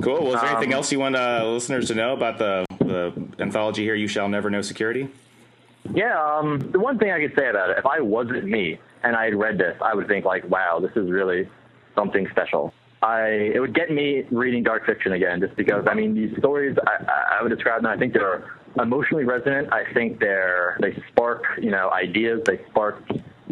Cool. 0.02 0.24
Well, 0.24 0.34
is 0.34 0.40
there 0.40 0.50
um, 0.50 0.56
anything 0.56 0.72
else 0.72 0.90
you 0.90 0.98
want 0.98 1.16
uh, 1.16 1.46
listeners 1.46 1.88
to 1.88 1.94
know 1.94 2.12
about 2.12 2.38
the 2.38 2.66
the 2.80 3.12
anthology 3.38 3.82
here? 3.84 3.94
You 3.94 4.08
shall 4.08 4.28
never 4.28 4.50
know 4.50 4.60
security. 4.62 5.08
Yeah, 5.94 6.20
um, 6.20 6.58
the 6.72 6.78
one 6.80 6.98
thing 6.98 7.10
I 7.10 7.20
could 7.20 7.36
say 7.36 7.48
about 7.48 7.70
it, 7.70 7.78
if 7.78 7.86
I 7.86 8.00
wasn't 8.00 8.44
me 8.44 8.78
and 9.02 9.16
I 9.16 9.24
had 9.24 9.34
read 9.34 9.58
this, 9.58 9.76
I 9.80 9.94
would 9.94 10.06
think 10.08 10.24
like, 10.24 10.48
wow, 10.48 10.78
this 10.80 10.92
is 10.96 11.10
really 11.10 11.48
something 11.94 12.28
special. 12.30 12.72
I 13.02 13.50
it 13.54 13.60
would 13.60 13.74
get 13.74 13.90
me 13.90 14.24
reading 14.30 14.62
dark 14.62 14.86
fiction 14.86 15.12
again, 15.12 15.40
just 15.40 15.56
because 15.56 15.86
I 15.88 15.94
mean 15.94 16.14
these 16.14 16.36
stories 16.38 16.76
I, 16.86 17.38
I 17.38 17.42
would 17.42 17.50
describe 17.50 17.82
them. 17.82 17.90
I 17.90 17.96
think 17.96 18.12
they're 18.12 18.52
emotionally 18.80 19.24
resonant. 19.24 19.72
I 19.72 19.92
think 19.92 20.18
they're 20.18 20.78
they 20.80 21.00
spark 21.10 21.44
you 21.60 21.70
know 21.70 21.90
ideas. 21.90 22.42
They 22.44 22.60
spark 22.70 23.02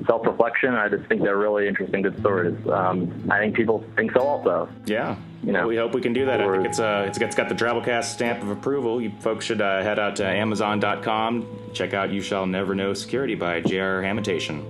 self 0.06 0.26
reflection. 0.26 0.75
I 0.75 0.88
just 0.88 1.05
think 1.06 1.23
they're 1.23 1.37
really 1.38 1.69
interesting, 1.69 2.02
good 2.02 2.19
stories. 2.20 2.56
Um, 2.69 3.29
I 3.31 3.38
think 3.38 3.55
people 3.55 3.85
think 3.97 4.12
so 4.12 4.20
also. 4.20 4.69
Yeah. 4.87 5.17
You 5.43 5.52
know, 5.52 5.61
well, 5.61 5.69
we 5.69 5.76
hope 5.76 5.94
we 5.94 6.02
can 6.02 6.12
do 6.12 6.26
that. 6.26 6.41
I 6.41 6.52
think 6.52 6.67
it's 6.67 6.79
uh, 6.79 7.05
it's, 7.08 7.19
it's 7.19 7.35
got 7.35 7.49
the 7.49 7.55
Drabblecast 7.55 8.05
stamp 8.05 8.43
of 8.43 8.50
approval. 8.50 9.00
You 9.00 9.11
folks 9.20 9.47
should 9.47 9.62
uh, 9.62 9.82
head 9.82 9.99
out 9.99 10.17
to 10.17 10.26
Amazon.com. 10.26 11.47
Check 11.73 11.94
out 11.94 12.12
"You 12.12 12.20
Shall 12.20 12.47
Never 12.47 12.75
Know 12.75 12.93
Security" 12.93 13.35
by 13.35 13.61
J.R. 13.61 14.02
Hamantaschen. 14.02 14.64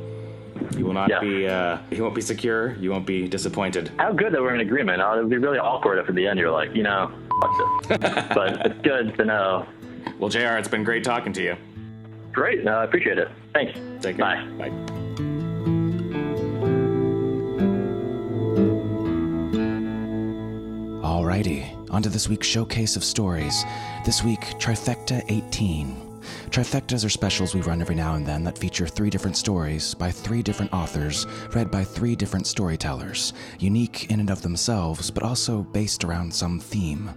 You 0.77 0.85
will 0.85 0.93
not 0.93 1.11
yeah. 1.11 1.21
be 1.21 1.49
uh, 1.49 1.79
you 1.91 2.03
won't 2.03 2.15
be 2.15 2.21
secure. 2.21 2.77
You 2.77 2.93
won't 2.93 3.07
be 3.07 3.27
disappointed. 3.27 3.91
How 3.99 4.13
good 4.13 4.33
that 4.33 4.41
we're 4.41 4.55
in 4.55 4.61
agreement. 4.61 5.03
Uh, 5.03 5.15
it 5.17 5.23
would 5.23 5.31
be 5.31 5.39
really 5.39 5.59
awkward 5.59 5.99
if 5.99 6.09
at 6.09 6.15
the 6.15 6.27
end 6.27 6.39
you're 6.39 6.53
like, 6.53 6.75
you 6.75 6.85
know, 6.85 7.11
fuck 7.41 7.89
this. 7.89 7.99
but 8.35 8.67
it's 8.67 8.81
good 8.83 9.17
to 9.17 9.25
know. 9.25 9.67
Well, 10.19 10.29
Jr., 10.29 10.59
it's 10.59 10.69
been 10.69 10.85
great 10.85 11.03
talking 11.03 11.33
to 11.33 11.43
you. 11.43 11.57
Great. 12.33 12.67
I 12.67 12.85
appreciate 12.85 13.19
it. 13.19 13.29
Thanks. 13.53 13.79
Take 14.01 14.17
care. 14.17 14.47
Bye. 14.59 14.69
Bye. 14.69 15.00
On 22.01 22.05
to 22.05 22.09
this 22.09 22.31
week's 22.31 22.47
showcase 22.47 22.97
of 22.97 23.05
stories. 23.05 23.67
This 24.07 24.25
week, 24.25 24.41
Trifecta 24.59 25.23
18. 25.29 25.95
Trifectas 26.49 27.05
are 27.05 27.11
specials 27.11 27.55
we 27.55 27.61
run 27.61 27.83
every 27.83 27.95
now 27.95 28.15
and 28.15 28.27
then 28.27 28.43
that 28.45 28.57
feature 28.57 28.87
three 28.87 29.11
different 29.11 29.37
stories 29.37 29.93
by 29.93 30.11
three 30.11 30.43
different 30.43 30.73
authors, 30.73 31.27
read 31.55 31.71
by 31.71 31.85
three 31.85 32.17
different 32.17 32.47
storytellers, 32.47 33.35
unique 33.59 34.11
in 34.11 34.19
and 34.19 34.31
of 34.31 34.41
themselves, 34.41 35.11
but 35.11 35.23
also 35.23 35.63
based 35.63 36.03
around 36.03 36.33
some 36.33 36.59
theme. 36.59 37.11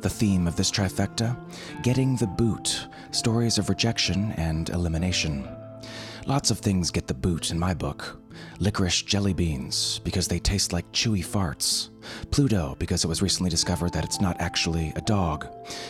The 0.00 0.08
theme 0.08 0.46
of 0.46 0.56
this 0.56 0.70
trifecta? 0.70 1.36
Getting 1.82 2.16
the 2.16 2.26
boot, 2.26 2.88
stories 3.10 3.58
of 3.58 3.68
rejection 3.68 4.32
and 4.38 4.70
elimination. 4.70 5.46
Lots 6.24 6.50
of 6.50 6.60
things 6.60 6.90
get 6.90 7.06
the 7.06 7.12
boot 7.12 7.50
in 7.50 7.58
my 7.58 7.74
book. 7.74 8.18
Licorice 8.58 9.02
jelly 9.02 9.32
beans, 9.32 10.00
because 10.04 10.28
they 10.28 10.38
taste 10.38 10.72
like 10.72 10.90
chewy 10.92 11.24
farts. 11.24 11.88
Pluto, 12.30 12.76
because 12.78 13.04
it 13.04 13.08
was 13.08 13.22
recently 13.22 13.50
discovered 13.50 13.92
that 13.92 14.04
it's 14.04 14.20
not 14.20 14.40
actually 14.40 14.92
a 14.96 15.00
dog. 15.02 15.46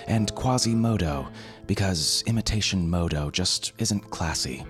And 0.07 0.35
Quasimodo, 0.35 1.29
because 1.67 2.25
imitation 2.27 2.89
Modo 2.89 3.31
just 3.31 3.73
isn't 3.79 4.11
classy. 4.11 4.65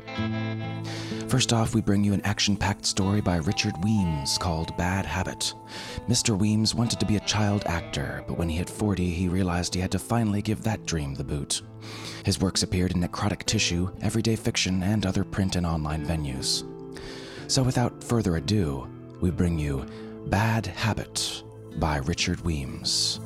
First 1.28 1.52
off, 1.52 1.74
we 1.74 1.80
bring 1.80 2.04
you 2.04 2.12
an 2.12 2.20
action 2.22 2.56
packed 2.56 2.84
story 2.84 3.20
by 3.20 3.36
Richard 3.36 3.74
Weems 3.82 4.36
called 4.36 4.76
Bad 4.76 5.06
Habit. 5.06 5.54
Mr. 6.08 6.36
Weems 6.36 6.74
wanted 6.74 7.00
to 7.00 7.06
be 7.06 7.16
a 7.16 7.20
child 7.20 7.62
actor, 7.66 8.24
but 8.26 8.36
when 8.36 8.48
he 8.48 8.56
hit 8.56 8.68
40, 8.68 9.10
he 9.10 9.28
realized 9.28 9.74
he 9.74 9.80
had 9.80 9.92
to 9.92 9.98
finally 9.98 10.42
give 10.42 10.62
that 10.62 10.86
dream 10.86 11.14
the 11.14 11.24
boot. 11.24 11.62
His 12.24 12.40
works 12.40 12.62
appeared 12.62 12.92
in 12.92 13.00
Necrotic 13.00 13.44
Tissue, 13.44 13.90
Everyday 14.02 14.36
Fiction, 14.36 14.82
and 14.82 15.06
other 15.06 15.24
print 15.24 15.56
and 15.56 15.64
online 15.64 16.04
venues. 16.04 16.64
So 17.50 17.64
without 17.64 18.04
further 18.04 18.36
ado, 18.36 18.86
we 19.20 19.32
bring 19.32 19.58
you 19.58 19.84
Bad 20.26 20.66
Habit 20.66 21.42
by 21.78 21.96
Richard 21.96 22.40
Weems. 22.42 23.18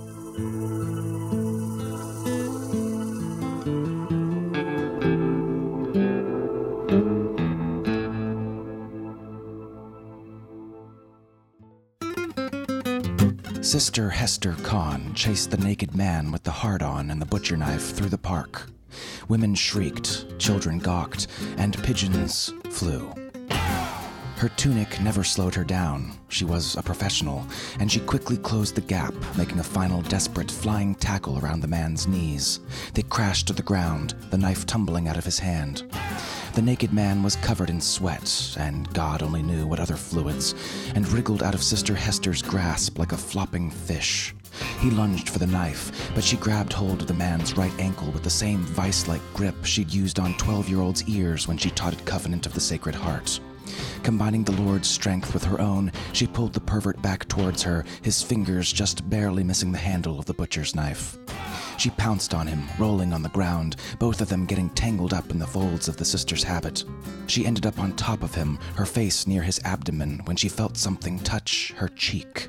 Sister 13.61 14.09
Hester 14.09 14.55
Kahn 14.63 15.13
chased 15.13 15.51
the 15.51 15.59
naked 15.59 15.95
man 15.95 16.33
with 16.33 16.45
the 16.45 16.51
hard 16.51 16.83
on 16.83 17.11
and 17.11 17.21
the 17.21 17.27
butcher 17.27 17.59
knife 17.59 17.95
through 17.95 18.09
the 18.09 18.17
park. 18.17 18.71
Women 19.29 19.55
shrieked, 19.55 20.39
children 20.39 20.79
gawked, 20.79 21.27
and 21.59 21.77
pigeons 21.83 22.55
flew. 22.71 23.24
Her 24.37 24.49
tunic 24.51 25.01
never 25.01 25.23
slowed 25.23 25.55
her 25.55 25.65
down. 25.65 26.13
She 26.29 26.45
was 26.45 26.77
a 26.77 26.83
professional, 26.83 27.47
and 27.79 27.91
she 27.91 28.01
quickly 28.01 28.37
closed 28.37 28.75
the 28.75 28.81
gap, 28.81 29.15
making 29.39 29.61
a 29.61 29.65
final 29.65 30.03
desperate 30.03 30.51
flying 30.51 30.97
tackle 30.97 31.39
around 31.39 31.61
the 31.61 31.69
man's 31.69 32.09
knees. 32.09 32.61
They 32.95 33.03
crashed 33.03 33.47
to 33.47 33.53
the 33.53 33.63
ground, 33.63 34.15
the 34.31 34.39
knife 34.39 34.67
tumbling 34.67 35.09
out 35.09 35.17
of 35.17 35.25
his 35.25 35.39
hand. 35.39 35.85
The 36.55 36.63
naked 36.63 36.93
man 36.93 37.23
was 37.23 37.37
covered 37.37 37.71
in 37.71 37.81
sweat, 37.81 38.57
and 38.59 38.93
God 38.93 39.23
only 39.23 39.43
knew 39.43 39.67
what 39.67 39.81
other 39.81 39.97
fluids, 39.97 40.55
and 40.95 41.09
wriggled 41.09 41.43
out 41.43 41.55
of 41.55 41.63
Sister 41.63 41.95
Hester's 41.95 42.43
grasp 42.43 42.99
like 42.99 43.13
a 43.13 43.17
flopping 43.17 43.71
fish. 43.71 44.35
He 44.81 44.91
lunged 44.91 45.29
for 45.29 45.39
the 45.39 45.47
knife, 45.47 46.13
but 46.15 46.25
she 46.25 46.37
grabbed 46.37 46.73
hold 46.73 47.01
of 47.03 47.07
the 47.07 47.15
man's 47.15 47.57
right 47.57 47.73
ankle 47.79 48.11
with 48.11 48.25
the 48.25 48.31
same 48.31 48.61
vice 48.61 49.09
like 49.09 49.23
grip 49.33 49.65
she'd 49.65 49.93
used 49.93 50.19
on 50.19 50.37
12 50.37 50.69
year 50.69 50.81
old's 50.81 51.09
ears 51.09 51.49
when 51.49 51.57
she 51.57 51.71
taught 51.71 51.95
at 51.95 52.05
Covenant 52.05 52.47
of 52.47 52.55
the 52.55 52.61
Sacred 52.61 52.95
Heart. 52.95 53.41
Combining 54.03 54.45
the 54.45 54.61
Lord's 54.63 54.89
strength 54.89 55.33
with 55.33 55.45
her 55.45 55.61
own, 55.61 55.91
she 56.13 56.27
pulled 56.27 56.53
the 56.53 56.61
pervert 56.61 57.01
back 57.03 57.27
towards 57.29 57.63
her, 57.63 57.85
his 58.03 58.23
fingers 58.23 58.73
just 58.73 59.09
barely 59.09 59.43
missing 59.43 59.73
the 59.73 59.79
handle 59.79 60.19
of 60.19 60.27
the 60.27 60.35
butcher's 60.35 60.75
knife. 60.75 61.19
She 61.79 61.91
pounced 61.91 62.35
on 62.35 62.47
him, 62.47 62.69
rolling 62.79 63.13
on 63.13 63.23
the 63.23 63.29
ground, 63.31 63.77
both 63.99 64.21
of 64.21 64.29
them 64.29 64.47
getting 64.47 64.71
tangled 64.71 65.13
up 65.13 65.31
in 65.31 65.39
the 65.39 65.47
folds 65.47 65.89
of 65.89 65.97
the 65.97 66.05
sister's 66.05 66.43
habit. 66.43 66.85
She 67.27 67.47
ended 67.47 67.67
up 67.67 67.79
on 67.79 67.97
top 67.97 68.23
of 68.23 68.35
him, 68.35 68.59
her 68.77 68.87
face 68.87 69.27
near 69.27 69.43
his 69.43 69.61
abdomen, 69.65 70.21
when 70.25 70.37
she 70.37 70.49
felt 70.49 70.77
something 70.77 71.19
touch 71.21 71.73
her 71.77 71.89
cheek. 71.89 72.49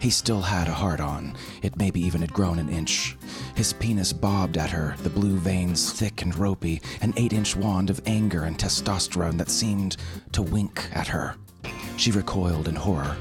He 0.00 0.10
still 0.10 0.42
had 0.42 0.68
a 0.68 0.72
hard 0.72 1.00
on. 1.00 1.36
It 1.60 1.76
maybe 1.76 2.00
even 2.00 2.20
had 2.20 2.32
grown 2.32 2.58
an 2.58 2.68
inch. 2.68 3.16
His 3.56 3.72
penis 3.72 4.12
bobbed 4.12 4.56
at 4.56 4.70
her, 4.70 4.94
the 5.02 5.10
blue 5.10 5.36
veins 5.36 5.92
thick 5.92 6.22
and 6.22 6.36
ropey, 6.36 6.80
an 7.00 7.12
eight 7.16 7.32
inch 7.32 7.56
wand 7.56 7.90
of 7.90 8.00
anger 8.06 8.44
and 8.44 8.56
testosterone 8.56 9.36
that 9.38 9.50
seemed 9.50 9.96
to 10.32 10.42
wink 10.42 10.88
at 10.92 11.08
her. 11.08 11.34
She 11.96 12.12
recoiled 12.12 12.68
in 12.68 12.76
horror. 12.76 13.16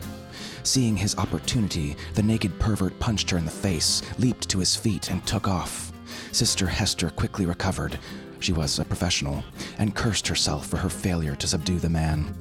Seeing 0.62 0.96
his 0.96 1.18
opportunity, 1.18 1.96
the 2.14 2.22
naked 2.22 2.60
pervert 2.60 3.00
punched 3.00 3.30
her 3.32 3.38
in 3.38 3.46
the 3.46 3.52
face, 3.52 4.04
leaped 4.20 4.48
to 4.50 4.60
his 4.60 4.76
feet, 4.76 5.10
and 5.10 5.26
took 5.26 5.48
off. 5.48 5.92
Sister 6.32 6.68
Hester 6.68 7.10
quickly 7.10 7.46
recovered. 7.46 7.98
She 8.40 8.54
was 8.54 8.78
a 8.78 8.86
professional, 8.86 9.44
and 9.80 9.96
cursed 9.96 10.28
herself 10.28 10.68
for 10.68 10.78
her 10.78 10.90
failure 10.90 11.36
to 11.38 11.48
subdue 11.48 11.80
the 11.80 11.90
man. 11.90 12.36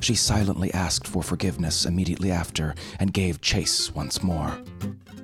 She 0.00 0.14
silently 0.14 0.72
asked 0.72 1.06
for 1.06 1.22
forgiveness 1.22 1.84
immediately 1.84 2.30
after 2.30 2.74
and 2.98 3.12
gave 3.12 3.40
chase 3.40 3.94
once 3.94 4.22
more. 4.22 4.58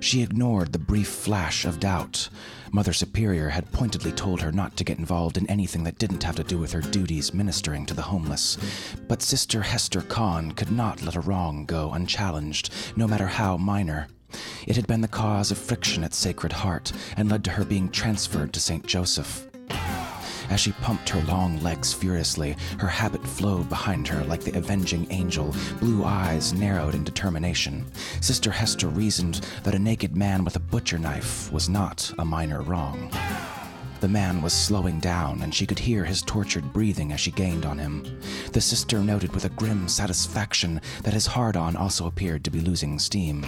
She 0.01 0.23
ignored 0.23 0.73
the 0.73 0.79
brief 0.79 1.09
flash 1.09 1.65
of 1.65 1.81
doubt. 1.81 2.29
Mother 2.71 2.93
Superior 2.93 3.49
had 3.49 3.73
pointedly 3.73 4.13
told 4.13 4.43
her 4.43 4.53
not 4.53 4.77
to 4.77 4.85
get 4.85 4.99
involved 4.99 5.39
in 5.39 5.49
anything 5.49 5.83
that 5.85 5.99
didn't 5.99 6.23
have 6.23 6.37
to 6.37 6.45
do 6.45 6.59
with 6.59 6.73
her 6.73 6.83
duties 6.83 7.33
ministering 7.33 7.87
to 7.87 7.95
the 7.95 8.03
homeless. 8.03 8.59
But 9.09 9.23
Sister 9.23 9.63
Hester 9.63 10.03
Kahn 10.03 10.53
could 10.53 10.71
not 10.71 11.03
let 11.03 11.17
a 11.17 11.21
wrong 11.21 11.65
go 11.65 11.93
unchallenged, 11.93 12.73
no 12.97 13.09
matter 13.09 13.27
how 13.27 13.57
minor. 13.57 14.09
It 14.67 14.77
had 14.77 14.87
been 14.87 15.01
the 15.01 15.09
cause 15.09 15.51
of 15.51 15.59
friction 15.59 16.05
at 16.05 16.13
Sacred 16.13 16.53
Heart 16.53 16.93
and 17.17 17.31
led 17.31 17.43
to 17.45 17.53
her 17.53 17.65
being 17.65 17.89
transferred 17.89 18.53
to 18.53 18.61
St. 18.61 18.87
Joseph. 18.87 19.47
As 20.51 20.61
she 20.61 20.73
pumped 20.73 21.09
her 21.09 21.23
long 21.23 21.61
legs 21.61 21.93
furiously, 21.93 22.57
her 22.79 22.89
habit 22.89 23.27
flowed 23.27 23.69
behind 23.69 24.07
her 24.09 24.25
like 24.25 24.43
the 24.43 24.57
avenging 24.57 25.07
angel, 25.11 25.55
blue 25.81 26.05
eyes 26.05 26.53
narrowed 26.53 26.95
in 26.95 27.05
determination. 27.05 27.85
Sister 28.21 28.51
Hester 28.51 28.89
reasoned 28.89 29.47
that 29.65 29.75
a 29.75 29.79
naked 29.79 30.17
man 30.17 30.45
with 30.45 30.57
a 30.57 30.61
butcher 30.61 30.99
knife 30.99 31.51
was 31.53 31.69
not 31.69 32.13
a 32.19 32.25
minor 32.25 32.63
wrong. 32.63 33.11
The 34.01 34.09
man 34.09 34.43
was 34.43 34.53
slowing 34.53 35.01
down, 35.01 35.41
and 35.43 35.55
she 35.55 35.67
could 35.67 35.79
hear 35.79 36.05
his 36.05 36.23
tortured 36.23 36.73
breathing 36.73 37.13
as 37.13 37.21
she 37.21 37.31
gained 37.31 37.65
on 37.65 37.79
him. 37.79 38.21
The 38.53 38.61
sister 38.61 39.01
noted 39.01 39.33
with 39.33 39.47
a 39.47 39.51
grim 39.51 39.89
satisfaction 39.89 40.81
that 41.03 41.15
his 41.15 41.27
hard 41.27 41.57
on 41.57 41.77
also 41.77 42.07
appeared 42.07 42.45
to 42.45 42.51
be 42.51 42.61
losing 42.61 42.99
steam. 42.99 43.45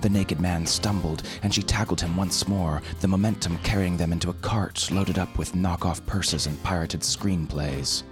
The 0.00 0.08
naked 0.08 0.40
man 0.40 0.66
stumbled, 0.66 1.22
and 1.42 1.54
she 1.54 1.62
tackled 1.62 2.00
him 2.00 2.16
once 2.16 2.48
more, 2.48 2.80
the 3.00 3.08
momentum 3.08 3.58
carrying 3.58 3.96
them 3.96 4.12
into 4.12 4.30
a 4.30 4.34
cart 4.34 4.90
loaded 4.90 5.18
up 5.18 5.36
with 5.36 5.54
knockoff 5.54 6.04
purses 6.06 6.46
and 6.46 6.62
pirated 6.62 7.00
screenplays. 7.00 8.02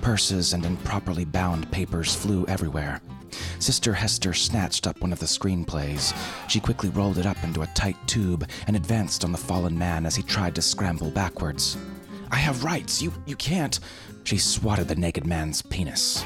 Purses 0.00 0.52
and 0.52 0.64
improperly 0.64 1.24
bound 1.24 1.70
papers 1.70 2.14
flew 2.14 2.44
everywhere. 2.46 3.00
Sister 3.58 3.92
Hester 3.92 4.32
snatched 4.32 4.86
up 4.86 5.00
one 5.00 5.12
of 5.12 5.18
the 5.18 5.26
screenplays. 5.26 6.16
She 6.48 6.60
quickly 6.60 6.88
rolled 6.90 7.18
it 7.18 7.26
up 7.26 7.42
into 7.44 7.62
a 7.62 7.66
tight 7.68 7.96
tube 8.06 8.48
and 8.66 8.76
advanced 8.76 9.24
on 9.24 9.32
the 9.32 9.38
fallen 9.38 9.78
man 9.78 10.06
as 10.06 10.16
he 10.16 10.22
tried 10.22 10.54
to 10.56 10.62
scramble 10.62 11.10
backwards. 11.10 11.76
I 12.30 12.36
have 12.36 12.64
rights. 12.64 13.00
You 13.00 13.12
you 13.24 13.36
can't. 13.36 13.78
She 14.24 14.38
swatted 14.38 14.88
the 14.88 14.96
naked 14.96 15.26
man's 15.26 15.62
penis. 15.62 16.24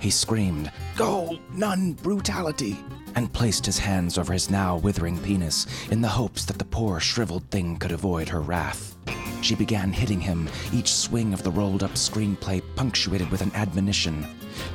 He 0.00 0.10
screamed, 0.10 0.70
Go, 0.96 1.38
nun 1.52 1.92
brutality! 1.92 2.76
And 3.16 3.32
placed 3.32 3.66
his 3.66 3.78
hands 3.78 4.18
over 4.18 4.32
his 4.32 4.50
now 4.50 4.76
withering 4.76 5.18
penis 5.18 5.66
in 5.90 6.00
the 6.00 6.08
hopes 6.08 6.44
that 6.44 6.58
the 6.58 6.64
poor 6.64 7.00
shriveled 7.00 7.50
thing 7.50 7.76
could 7.78 7.90
avoid 7.90 8.28
her 8.28 8.40
wrath. 8.40 8.96
She 9.42 9.54
began 9.54 9.92
hitting 9.92 10.20
him, 10.20 10.48
each 10.72 10.92
swing 10.92 11.32
of 11.32 11.42
the 11.42 11.50
rolled 11.50 11.82
up 11.82 11.92
screenplay 11.92 12.62
punctuated 12.76 13.30
with 13.30 13.42
an 13.42 13.52
admonition 13.54 14.26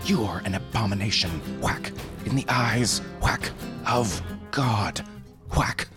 You're 0.06 0.42
an 0.46 0.56
abomination, 0.56 1.30
whack, 1.62 1.92
in 2.26 2.36
the 2.36 2.46
eyes, 2.48 3.00
whack, 3.22 3.52
of 3.86 4.22
God, 4.52 5.02
whack. 5.56 5.88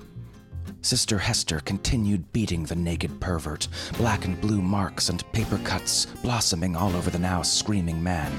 Sister 0.82 1.18
Hester 1.18 1.60
continued 1.60 2.30
beating 2.32 2.64
the 2.64 2.76
naked 2.76 3.18
pervert, 3.20 3.68
black 3.96 4.26
and 4.26 4.38
blue 4.40 4.60
marks 4.60 5.08
and 5.08 5.24
paper 5.32 5.58
cuts 5.64 6.06
blossoming 6.22 6.76
all 6.76 6.94
over 6.94 7.10
the 7.10 7.18
now 7.18 7.40
screaming 7.40 8.02
man. 8.02 8.30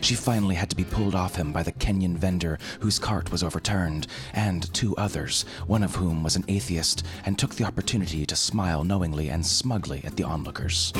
She 0.00 0.14
finally 0.14 0.54
had 0.54 0.70
to 0.70 0.76
be 0.76 0.84
pulled 0.84 1.14
off 1.14 1.36
him 1.36 1.52
by 1.52 1.62
the 1.62 1.72
Kenyan 1.72 2.16
vendor 2.16 2.58
whose 2.80 2.98
cart 2.98 3.30
was 3.32 3.42
overturned, 3.42 4.06
and 4.32 4.72
two 4.74 4.96
others, 4.96 5.44
one 5.66 5.82
of 5.82 5.96
whom 5.96 6.22
was 6.22 6.36
an 6.36 6.44
atheist 6.48 7.04
and 7.24 7.38
took 7.38 7.54
the 7.54 7.64
opportunity 7.64 8.26
to 8.26 8.36
smile 8.36 8.84
knowingly 8.84 9.28
and 9.28 9.44
smugly 9.44 10.02
at 10.04 10.16
the 10.16 10.24
onlookers. 10.24 10.92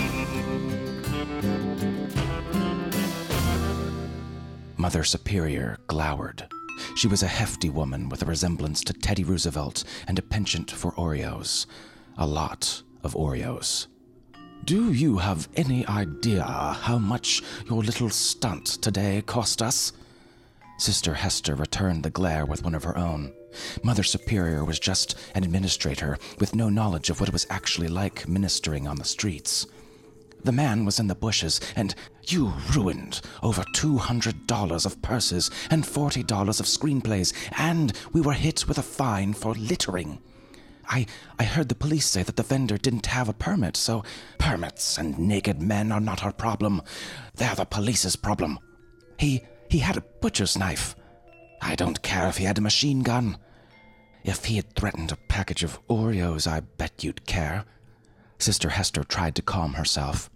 Mother 4.77 5.05
Superior 5.05 5.79
glowered. 5.87 6.49
She 6.97 7.07
was 7.07 7.23
a 7.23 7.29
hefty 7.29 7.71
woman 7.71 8.09
with 8.09 8.23
a 8.23 8.27
resemblance 8.27 8.83
to 8.83 8.93
Teddy 8.93 9.23
Roosevelt 9.23 9.85
and 10.09 10.19
a 10.19 10.23
penchant 10.23 10.71
for 10.71 10.93
Oreos. 10.93 11.67
A 12.19 12.27
lot 12.27 12.83
of 13.05 13.15
Oreos. 13.15 13.87
Do 14.65 14.93
you 14.93 15.19
have 15.19 15.49
any 15.57 15.85
idea 15.89 16.45
how 16.45 16.97
much 16.97 17.43
your 17.69 17.83
little 17.83 18.11
stunt 18.11 18.67
today 18.81 19.21
cost 19.27 19.61
us? 19.61 19.93
Sister 20.79 21.15
Hester 21.15 21.57
returned 21.57 22.05
the 22.05 22.11
glare 22.11 22.47
with 22.47 22.63
one 22.63 22.77
of 22.77 22.85
her 22.85 22.97
own. 22.97 23.33
Mother 23.83 24.05
Superior 24.05 24.65
was 24.65 24.79
just 24.79 25.19
an 25.35 25.43
administrator 25.43 26.17
with 26.39 26.55
no 26.55 26.69
knowledge 26.69 27.11
of 27.11 27.19
what 27.19 27.29
it 27.29 27.33
was 27.33 27.47
actually 27.51 27.89
like 27.89 28.29
ministering 28.29 28.87
on 28.87 28.99
the 28.99 29.05
streets. 29.05 29.67
The 30.45 30.53
man 30.53 30.85
was 30.85 31.01
in 31.01 31.09
the 31.09 31.17
bushes, 31.17 31.61
and 31.75 31.97
you 32.29 32.53
ruined 32.73 33.21
over 33.43 33.63
$200 33.75 34.87
of 34.87 35.03
purses 35.03 35.51
and 35.71 35.83
$40 35.83 36.61
of 36.61 36.67
screenplays, 36.67 37.33
and 37.59 37.93
we 38.13 38.21
were 38.21 38.33
hit 38.33 38.69
with 38.69 38.79
a 38.79 38.83
fine 38.83 39.33
for 39.33 39.55
littering. 39.55 40.21
I, 40.93 41.07
I 41.39 41.45
heard 41.45 41.71
the 41.71 41.75
police 41.75 42.07
say 42.07 42.23
that 42.23 42.37
the 42.37 42.43
vendor 42.43 42.77
didn't 42.77 43.07
have 43.07 43.31
a 43.31 43.33
permit, 43.33 43.79
so 43.79 44.05
permits 44.37 44.99
and 44.99 45.19
naked 45.19 45.63
men 45.63 45.91
are 45.91 46.01
not 46.01 46.23
our 46.23 46.35
problem. 46.35 46.83
They're 47.35 47.55
the 47.55 47.65
police's 47.65 48.15
problem. 48.15 48.59
He, 49.19 49.43
he 49.71 49.79
had 49.79 49.97
a 49.97 50.05
butcher's 50.21 50.59
knife. 50.59 50.95
I 51.63 51.77
don't 51.77 52.03
care 52.03 52.29
if 52.29 52.37
he 52.37 52.45
had 52.45 52.59
a 52.59 52.63
machine 52.63 53.03
gun. 53.03 53.39
If 54.23 54.45
he 54.45 54.57
had 54.57 54.75
threatened 54.75 55.13
a 55.13 55.17
package 55.29 55.65
of 55.65 55.85
Oreos, 55.89 56.47
I 56.47 56.61
bet 56.61 57.03
you'd 57.03 57.27
care. 57.27 57.65
Sister 58.39 58.69
Hester 58.69 59.03
tried 59.03 59.35
to 59.37 59.43
calm 59.43 59.75
herself. 59.75 60.29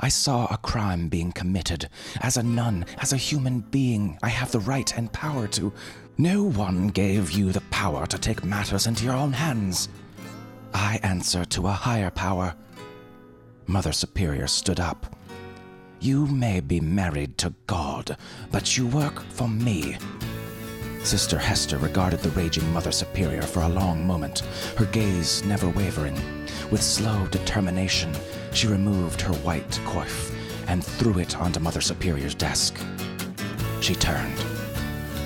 I 0.00 0.08
saw 0.08 0.46
a 0.46 0.56
crime 0.56 1.08
being 1.08 1.32
committed. 1.32 1.88
As 2.20 2.36
a 2.36 2.42
nun, 2.42 2.86
as 2.98 3.12
a 3.12 3.18
human 3.18 3.60
being, 3.60 4.18
I 4.22 4.28
have 4.28 4.52
the 4.52 4.60
right 4.60 4.96
and 4.96 5.12
power 5.12 5.46
to. 5.48 5.72
No 6.18 6.42
one 6.42 6.88
gave 6.88 7.30
you 7.32 7.52
the 7.52 7.62
power 7.62 8.06
to 8.06 8.18
take 8.18 8.44
matters 8.44 8.86
into 8.86 9.04
your 9.04 9.14
own 9.14 9.32
hands. 9.32 9.88
I 10.74 11.00
answer 11.02 11.44
to 11.46 11.66
a 11.66 11.72
higher 11.72 12.10
power. 12.10 12.54
Mother 13.66 13.92
Superior 13.92 14.46
stood 14.46 14.78
up. 14.78 15.16
You 16.00 16.26
may 16.26 16.60
be 16.60 16.80
married 16.80 17.38
to 17.38 17.54
God, 17.66 18.16
but 18.50 18.76
you 18.76 18.86
work 18.86 19.22
for 19.30 19.48
me. 19.48 19.96
Sister 21.02 21.38
Hester 21.38 21.78
regarded 21.78 22.20
the 22.20 22.30
raging 22.30 22.70
Mother 22.72 22.92
Superior 22.92 23.42
for 23.42 23.62
a 23.62 23.68
long 23.68 24.06
moment, 24.06 24.40
her 24.76 24.84
gaze 24.86 25.42
never 25.44 25.68
wavering. 25.70 26.14
With 26.70 26.82
slow 26.82 27.26
determination, 27.28 28.14
she 28.52 28.66
removed 28.66 29.20
her 29.22 29.34
white 29.36 29.80
coif 29.84 30.32
and 30.68 30.84
threw 30.84 31.18
it 31.18 31.36
onto 31.38 31.58
Mother 31.58 31.80
Superior's 31.80 32.34
desk. 32.34 32.76
She 33.80 33.94
turned. 33.94 34.36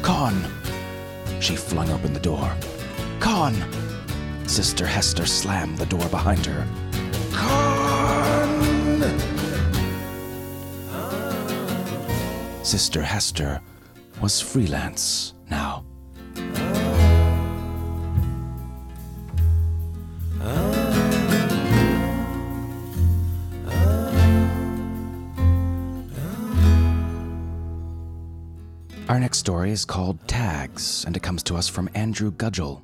Kahn! 0.02 0.34
She 1.40 1.56
flung 1.56 1.90
open 1.90 2.12
the 2.12 2.20
door. 2.20 2.54
Kahn! 3.20 3.54
Sister 4.46 4.86
Hester 4.86 5.26
slammed 5.26 5.78
the 5.78 5.86
door 5.86 6.08
behind 6.08 6.44
her. 6.46 6.66
Kahn! 7.32 8.56
Sister 12.62 13.02
Hester 13.02 13.60
was 14.20 14.40
freelance 14.40 15.34
now. 15.50 15.84
Our 29.16 29.20
next 29.20 29.38
story 29.38 29.70
is 29.70 29.86
called 29.86 30.28
Tags, 30.28 31.02
and 31.06 31.16
it 31.16 31.22
comes 31.22 31.42
to 31.44 31.56
us 31.56 31.68
from 31.68 31.88
Andrew 31.94 32.30
Gudgel. 32.30 32.82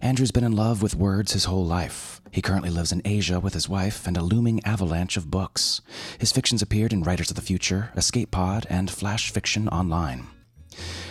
Andrew's 0.00 0.30
been 0.30 0.44
in 0.44 0.52
love 0.52 0.80
with 0.80 0.94
words 0.94 1.32
his 1.32 1.46
whole 1.46 1.66
life. 1.66 2.20
He 2.30 2.40
currently 2.40 2.70
lives 2.70 2.92
in 2.92 3.02
Asia 3.04 3.40
with 3.40 3.52
his 3.52 3.68
wife 3.68 4.06
and 4.06 4.16
a 4.16 4.22
looming 4.22 4.64
avalanche 4.64 5.16
of 5.16 5.28
books. 5.28 5.80
His 6.18 6.30
fictions 6.30 6.62
appeared 6.62 6.92
in 6.92 7.02
Writers 7.02 7.30
of 7.30 7.34
the 7.34 7.42
Future, 7.42 7.90
Escape 7.96 8.30
Pod, 8.30 8.68
and 8.70 8.88
Flash 8.88 9.32
Fiction 9.32 9.66
Online. 9.70 10.28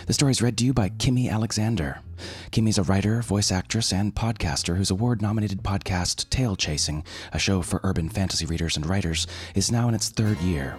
The 0.06 0.14
story 0.14 0.30
is 0.30 0.40
read 0.40 0.56
to 0.58 0.64
you 0.64 0.72
by 0.72 0.90
Kimmy 0.90 1.28
Alexander. 1.28 1.98
Kimmy's 2.52 2.78
a 2.78 2.84
writer, 2.84 3.22
voice 3.22 3.50
actress, 3.50 3.92
and 3.92 4.14
podcaster 4.14 4.76
whose 4.76 4.92
award 4.92 5.20
nominated 5.20 5.64
podcast, 5.64 6.30
Tail 6.30 6.54
Chasing, 6.54 7.02
a 7.32 7.40
show 7.40 7.60
for 7.60 7.80
urban 7.82 8.08
fantasy 8.08 8.46
readers 8.46 8.76
and 8.76 8.86
writers, 8.86 9.26
is 9.56 9.72
now 9.72 9.88
in 9.88 9.96
its 9.96 10.08
third 10.08 10.38
year. 10.38 10.76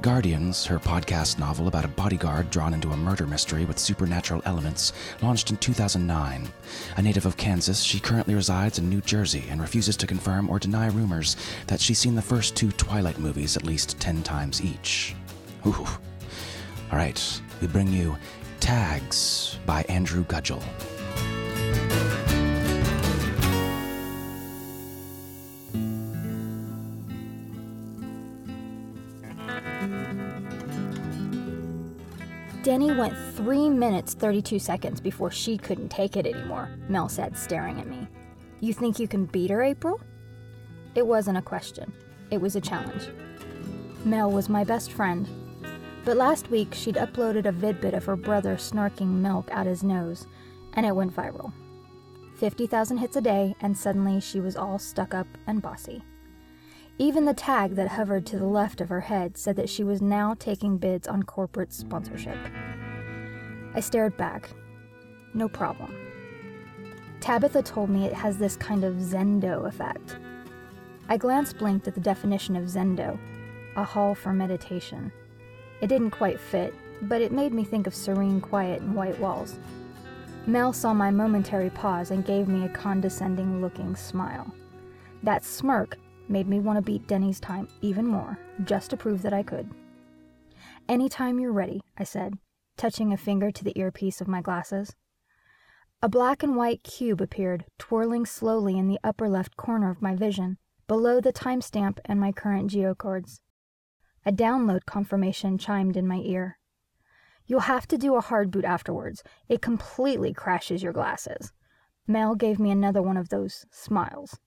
Guardians, 0.00 0.64
her 0.64 0.78
podcast 0.78 1.38
novel 1.38 1.68
about 1.68 1.84
a 1.84 1.88
bodyguard 1.88 2.48
drawn 2.48 2.72
into 2.72 2.92
a 2.92 2.96
murder 2.96 3.26
mystery 3.26 3.66
with 3.66 3.78
supernatural 3.78 4.40
elements, 4.46 4.94
launched 5.20 5.50
in 5.50 5.58
2009. 5.58 6.48
A 6.96 7.02
native 7.02 7.26
of 7.26 7.36
Kansas, 7.36 7.82
she 7.82 8.00
currently 8.00 8.34
resides 8.34 8.78
in 8.78 8.88
New 8.88 9.02
Jersey 9.02 9.44
and 9.50 9.60
refuses 9.60 9.98
to 9.98 10.06
confirm 10.06 10.48
or 10.48 10.58
deny 10.58 10.86
rumors 10.86 11.36
that 11.66 11.78
she's 11.78 11.98
seen 11.98 12.14
the 12.14 12.22
first 12.22 12.56
two 12.56 12.72
Twilight 12.72 13.18
movies 13.18 13.54
at 13.54 13.64
least 13.64 14.00
10 14.00 14.22
times 14.22 14.64
each. 14.64 15.14
Ooh. 15.66 15.86
All 16.90 16.98
right, 16.98 17.40
we 17.60 17.66
bring 17.66 17.88
you 17.88 18.16
Tags 18.62 19.58
by 19.66 19.82
Andrew 19.88 20.24
Gudgel. 20.26 20.62
Denny 32.62 32.92
went 32.92 33.16
3 33.34 33.68
minutes 33.68 34.14
32 34.14 34.60
seconds 34.60 35.00
before 35.00 35.32
she 35.32 35.58
couldn't 35.58 35.88
take 35.88 36.16
it 36.16 36.24
anymore, 36.24 36.70
Mel 36.88 37.08
said, 37.08 37.36
staring 37.36 37.80
at 37.80 37.88
me. 37.88 38.06
You 38.60 38.72
think 38.72 39.00
you 39.00 39.08
can 39.08 39.26
beat 39.26 39.50
her, 39.50 39.64
April? 39.64 40.00
It 40.94 41.04
wasn't 41.04 41.36
a 41.36 41.42
question, 41.42 41.92
it 42.30 42.40
was 42.40 42.54
a 42.54 42.60
challenge. 42.60 43.08
Mel 44.04 44.30
was 44.30 44.48
my 44.48 44.62
best 44.62 44.92
friend, 44.92 45.28
but 46.04 46.16
last 46.16 46.50
week 46.50 46.74
she'd 46.74 46.96
uploaded 46.96 47.46
a 47.46 47.52
vidbit 47.52 47.94
of 47.94 48.04
her 48.04 48.16
brother 48.16 48.56
snarking 48.56 49.20
milk 49.20 49.48
out 49.52 49.66
his 49.66 49.82
nose, 49.82 50.26
and 50.74 50.84
it 50.84 50.96
went 50.96 51.14
viral. 51.14 51.52
50,000 52.36 52.98
hits 52.98 53.16
a 53.16 53.20
day, 53.20 53.54
and 53.60 53.76
suddenly 53.76 54.20
she 54.20 54.40
was 54.40 54.56
all 54.56 54.78
stuck 54.78 55.14
up 55.14 55.28
and 55.46 55.62
bossy. 55.62 56.02
Even 56.98 57.24
the 57.24 57.34
tag 57.34 57.76
that 57.76 57.88
hovered 57.88 58.26
to 58.26 58.38
the 58.38 58.46
left 58.46 58.80
of 58.80 58.88
her 58.88 59.00
head 59.00 59.36
said 59.36 59.56
that 59.56 59.70
she 59.70 59.84
was 59.84 60.02
now 60.02 60.34
taking 60.38 60.76
bids 60.76 61.08
on 61.08 61.22
corporate 61.22 61.72
sponsorship. 61.72 62.38
I 63.74 63.80
stared 63.80 64.16
back. 64.16 64.50
No 65.34 65.48
problem. 65.48 65.94
Tabitha 67.20 67.62
told 67.62 67.88
me 67.88 68.04
it 68.04 68.12
has 68.12 68.36
this 68.38 68.56
kind 68.56 68.84
of 68.84 68.96
Zendo 68.96 69.66
effect. 69.66 70.16
I 71.08 71.16
glanced 71.16 71.58
blinked 71.58 71.86
at 71.88 71.94
the 71.94 72.00
definition 72.00 72.56
of 72.56 72.64
Zendo, 72.64 73.18
a 73.76 73.84
hall 73.84 74.14
for 74.14 74.32
meditation. 74.32 75.12
It 75.82 75.88
didn't 75.88 76.12
quite 76.12 76.40
fit, 76.40 76.72
but 77.02 77.20
it 77.20 77.32
made 77.32 77.52
me 77.52 77.64
think 77.64 77.88
of 77.88 77.94
serene 77.94 78.40
quiet 78.40 78.80
and 78.80 78.94
white 78.94 79.18
walls. 79.18 79.58
Mel 80.46 80.72
saw 80.72 80.94
my 80.94 81.10
momentary 81.10 81.70
pause 81.70 82.12
and 82.12 82.24
gave 82.24 82.46
me 82.46 82.64
a 82.64 82.68
condescending 82.68 83.60
looking 83.60 83.96
smile. 83.96 84.54
That 85.24 85.44
smirk 85.44 85.98
made 86.28 86.48
me 86.48 86.60
want 86.60 86.76
to 86.76 86.82
beat 86.82 87.08
Denny's 87.08 87.40
time 87.40 87.68
even 87.80 88.06
more, 88.06 88.38
just 88.64 88.90
to 88.90 88.96
prove 88.96 89.22
that 89.22 89.32
I 89.32 89.42
could. 89.42 89.68
Anytime 90.88 91.40
you're 91.40 91.52
ready, 91.52 91.80
I 91.98 92.04
said, 92.04 92.38
touching 92.76 93.12
a 93.12 93.16
finger 93.16 93.50
to 93.50 93.64
the 93.64 93.76
earpiece 93.76 94.20
of 94.20 94.28
my 94.28 94.40
glasses. 94.40 94.94
A 96.00 96.08
black 96.08 96.44
and 96.44 96.54
white 96.54 96.84
cube 96.84 97.20
appeared, 97.20 97.64
twirling 97.78 98.24
slowly 98.24 98.78
in 98.78 98.86
the 98.86 99.00
upper 99.02 99.28
left 99.28 99.56
corner 99.56 99.90
of 99.90 100.02
my 100.02 100.14
vision, 100.14 100.58
below 100.86 101.20
the 101.20 101.32
timestamp 101.32 101.98
and 102.04 102.20
my 102.20 102.30
current 102.30 102.70
geocodes. 102.70 103.40
A 104.24 104.32
download 104.32 104.84
confirmation 104.86 105.58
chimed 105.58 105.96
in 105.96 106.06
my 106.06 106.18
ear. 106.18 106.58
You'll 107.46 107.60
have 107.60 107.88
to 107.88 107.98
do 107.98 108.14
a 108.14 108.20
hard 108.20 108.50
boot 108.50 108.64
afterwards. 108.64 109.22
It 109.48 109.60
completely 109.60 110.32
crashes 110.32 110.82
your 110.82 110.92
glasses. 110.92 111.52
Mel 112.06 112.34
gave 112.34 112.58
me 112.58 112.70
another 112.70 113.02
one 113.02 113.16
of 113.16 113.30
those 113.30 113.66
smiles. 113.70 114.38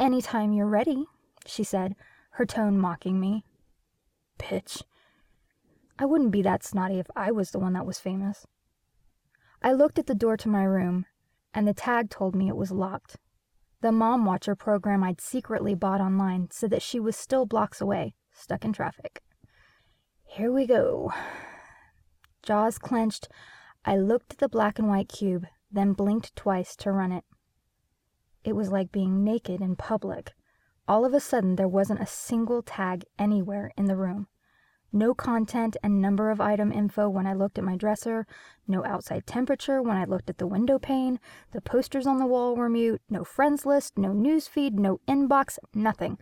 Anytime 0.00 0.52
you're 0.52 0.66
ready, 0.66 1.06
she 1.44 1.64
said, 1.64 1.96
her 2.32 2.46
tone 2.46 2.78
mocking 2.78 3.20
me. 3.20 3.44
Bitch. 4.38 4.82
I 5.98 6.04
wouldn't 6.04 6.30
be 6.30 6.42
that 6.42 6.62
snotty 6.62 6.98
if 6.98 7.08
I 7.16 7.30
was 7.30 7.50
the 7.50 7.58
one 7.58 7.72
that 7.72 7.86
was 7.86 7.98
famous. 7.98 8.46
I 9.62 9.72
looked 9.72 9.98
at 9.98 10.06
the 10.06 10.14
door 10.14 10.36
to 10.36 10.48
my 10.48 10.62
room, 10.62 11.06
and 11.52 11.66
the 11.66 11.74
tag 11.74 12.10
told 12.10 12.36
me 12.36 12.48
it 12.48 12.56
was 12.56 12.70
locked. 12.70 13.16
The 13.80 13.92
Mom 13.92 14.24
Watcher 14.24 14.54
program 14.54 15.02
I'd 15.02 15.20
secretly 15.20 15.74
bought 15.74 16.00
online 16.00 16.48
said 16.50 16.70
that 16.70 16.82
she 16.82 17.00
was 17.00 17.16
still 17.16 17.44
blocks 17.44 17.80
away, 17.80 18.14
stuck 18.38 18.64
in 18.64 18.72
traffic. 18.72 19.22
Here 20.24 20.52
we 20.52 20.66
go. 20.66 21.12
Jaws 22.42 22.78
clenched, 22.78 23.28
I 23.84 23.96
looked 23.96 24.34
at 24.34 24.38
the 24.38 24.48
black 24.48 24.78
and 24.78 24.88
white 24.88 25.08
cube, 25.08 25.46
then 25.70 25.92
blinked 25.92 26.34
twice 26.36 26.76
to 26.76 26.92
run 26.92 27.12
it. 27.12 27.24
It 28.44 28.54
was 28.54 28.70
like 28.70 28.92
being 28.92 29.24
naked 29.24 29.60
in 29.60 29.76
public. 29.76 30.32
All 30.86 31.04
of 31.04 31.12
a 31.12 31.20
sudden, 31.20 31.56
there 31.56 31.68
wasn't 31.68 32.00
a 32.00 32.06
single 32.06 32.62
tag 32.62 33.04
anywhere 33.18 33.72
in 33.76 33.86
the 33.86 33.96
room. 33.96 34.28
No 34.92 35.12
content 35.12 35.76
and 35.82 36.00
number 36.00 36.30
of 36.30 36.40
item 36.40 36.72
info 36.72 37.10
when 37.10 37.26
I 37.26 37.34
looked 37.34 37.58
at 37.58 37.64
my 37.64 37.76
dresser, 37.76 38.26
no 38.66 38.82
outside 38.86 39.26
temperature 39.26 39.82
when 39.82 39.98
I 39.98 40.06
looked 40.06 40.30
at 40.30 40.38
the 40.38 40.46
window 40.46 40.78
pane, 40.78 41.20
the 41.52 41.60
posters 41.60 42.06
on 42.06 42.18
the 42.18 42.26
wall 42.26 42.56
were 42.56 42.70
mute, 42.70 43.02
no 43.10 43.22
friends 43.22 43.66
list, 43.66 43.98
no 43.98 44.12
newsfeed, 44.12 44.72
no 44.72 45.00
inbox, 45.06 45.58
nothing. 45.74 46.18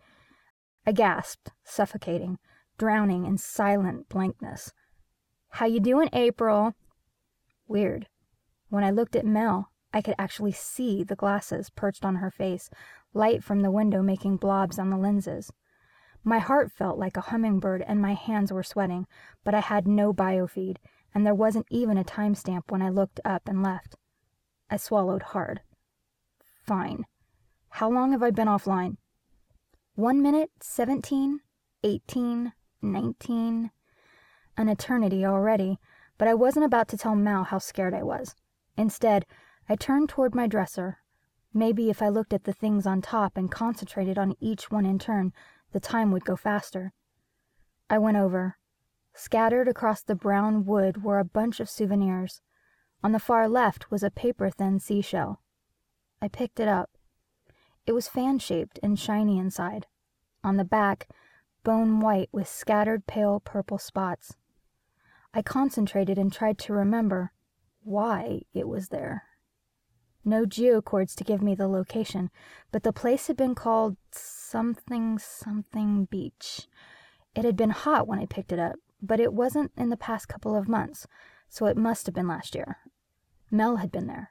I 0.87 0.93
gasped, 0.93 1.51
suffocating, 1.65 2.39
drowning 2.79 3.27
in 3.27 3.39
silent 3.39 4.09
blankness. 4.09 4.73
How 5.51 5.67
you 5.67 5.81
doing, 5.81 6.09
April? 6.13 6.75
Weird. 7.67 8.07
When 8.69 8.85
I 8.85 8.91
looked 8.91 9.17
at 9.17 9.27
Mel, 9.27 9.73
I 9.93 10.01
could 10.01 10.15
actually 10.19 10.53
see 10.53 11.03
the 11.03 11.17
glasses 11.17 11.71
perched 11.71 12.05
on 12.05 12.17
her 12.17 12.31
face, 12.31 12.71
light 13.15 13.43
from 13.43 13.61
the 13.61 13.71
window 13.71 14.01
making 14.01 14.37
blobs 14.37 14.79
on 14.79 14.91
the 14.91 14.97
lenses. 14.97 15.53
My 16.23 16.39
heart 16.39 16.71
felt 16.71 16.99
like 16.99 17.17
a 17.17 17.23
hummingbird 17.23 17.83
and 17.87 18.01
my 18.01 18.15
hands 18.15 18.53
were 18.53 18.63
sweating, 18.63 19.07
but 19.43 19.55
I 19.55 19.61
had 19.61 19.89
no 19.89 20.13
biofeed, 20.13 20.77
and 21.15 21.27
there 21.27 21.35
wasn't 21.35 21.67
even 21.71 21.97
a 21.97 22.05
timestamp 22.05 22.71
when 22.71 22.83
I 22.83 22.91
looked 22.91 23.21
up 23.25 23.49
and 23.49 23.63
left. 23.63 23.97
I 24.71 24.77
swallowed 24.77 25.23
hard. 25.23 25.63
Fine. 26.63 27.07
How 27.71 27.91
long 27.91 28.13
have 28.13 28.23
I 28.23 28.31
been 28.31 28.49
offline? 28.49 28.99
One 29.97 30.21
minute, 30.21 30.51
seventeen, 30.61 31.41
eighteen, 31.83 32.53
nineteen. 32.83 33.71
An 34.55 34.69
eternity 34.69 35.25
already, 35.25 35.79
but 36.19 36.29
I 36.29 36.35
wasn't 36.35 36.67
about 36.67 36.89
to 36.89 36.99
tell 36.99 37.15
Mal 37.15 37.45
how 37.45 37.57
scared 37.57 37.95
I 37.95 38.03
was. 38.03 38.35
Instead, 38.77 39.25
I 39.71 39.75
turned 39.75 40.11
toward 40.11 40.35
my 40.35 40.47
dresser. 40.47 40.99
Maybe 41.55 41.89
if 41.89 42.03
I 42.03 42.11
looked 42.11 42.35
at 42.35 42.45
the 42.45 42.53
things 42.53 42.87
on 42.87 43.01
top 43.01 43.39
and 43.39 43.51
concentrated 43.51 44.19
on 44.19 44.37
each 44.39 44.71
one 44.71 44.85
in 44.85 44.99
turn, 44.99 45.33
the 45.73 45.81
time 45.81 46.13
would 46.13 46.27
go 46.27 46.37
faster. 46.37 46.93
I 47.89 47.97
went 47.97 48.19
over. 48.19 48.59
Scattered 49.15 49.67
across 49.67 50.03
the 50.03 50.15
brown 50.15 50.67
wood 50.67 51.05
were 51.05 51.19
a 51.19 51.25
bunch 51.25 51.59
of 51.59 51.71
souvenirs. 51.71 52.43
On 53.03 53.13
the 53.13 53.19
far 53.19 53.49
left 53.49 53.91
was 53.91 54.03
a 54.03 54.11
paper 54.11 54.51
thin 54.51 54.79
seashell. 54.79 55.41
I 56.21 56.29
picked 56.29 56.61
it 56.61 56.69
up. 56.69 56.91
It 57.87 57.93
was 57.93 58.09
fan 58.09 58.39
shaped 58.41 58.81
and 58.83 58.99
shiny 58.99 59.39
inside. 59.39 59.87
On 60.43 60.57
the 60.57 60.65
back, 60.65 61.09
bone 61.63 62.01
white 62.01 62.29
with 62.33 62.49
scattered 62.49 63.07
pale 63.07 63.41
purple 63.41 63.79
spots. 63.79 64.37
I 65.33 65.43
concentrated 65.43 66.19
and 66.19 66.33
tried 66.33 66.59
to 66.59 66.73
remember 66.73 67.33
why 67.83 68.43
it 68.53 68.67
was 68.67 68.89
there. 68.89 69.25
No 70.25 70.45
geocords 70.45 71.15
to 71.17 71.25
give 71.25 71.41
me 71.41 71.55
the 71.55 71.69
location, 71.69 72.31
but 72.73 72.83
the 72.83 72.93
place 72.93 73.29
had 73.29 73.37
been 73.37 73.55
called 73.55 73.97
something 74.11 75.19
something 75.21 76.07
beach. 76.07 76.67
It 77.37 77.45
had 77.45 77.57
been 77.57 77.71
hot 77.71 78.09
when 78.09 78.19
I 78.19 78.27
picked 78.27 78.51
it 78.51 78.59
up, 78.59 78.77
but 79.01 79.21
it 79.21 79.33
wasn't 79.33 79.71
in 79.77 79.91
the 79.91 79.97
past 79.97 80.27
couple 80.27 80.57
of 80.57 80.69
months, 80.69 81.07
so 81.49 81.67
it 81.67 81.77
must 81.77 82.07
have 82.07 82.15
been 82.15 82.27
last 82.27 82.57
year. 82.57 82.79
Mel 83.51 83.77
had 83.77 83.93
been 83.93 84.09
there. 84.09 84.31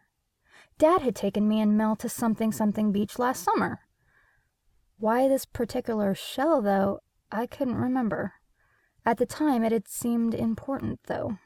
Dad 0.78 1.02
had 1.02 1.16
taken 1.16 1.48
me 1.48 1.62
and 1.62 1.78
Mel 1.78 1.96
to 1.98 2.10
something 2.10 2.52
something 2.52 2.92
beach 2.92 3.18
last 3.18 3.44
summer. 3.44 3.80
Why 4.98 5.28
this 5.28 5.46
particular 5.46 6.14
shell, 6.14 6.62
though, 6.62 7.00
I 7.32 7.48
couldn't 7.48 7.76
remember. 7.76 8.34
At 9.06 9.18
the 9.18 9.26
time, 9.26 9.64
it 9.64 9.72
had 9.72 9.88
seemed 9.88 10.34
important, 10.34 11.00
though. 11.08 11.38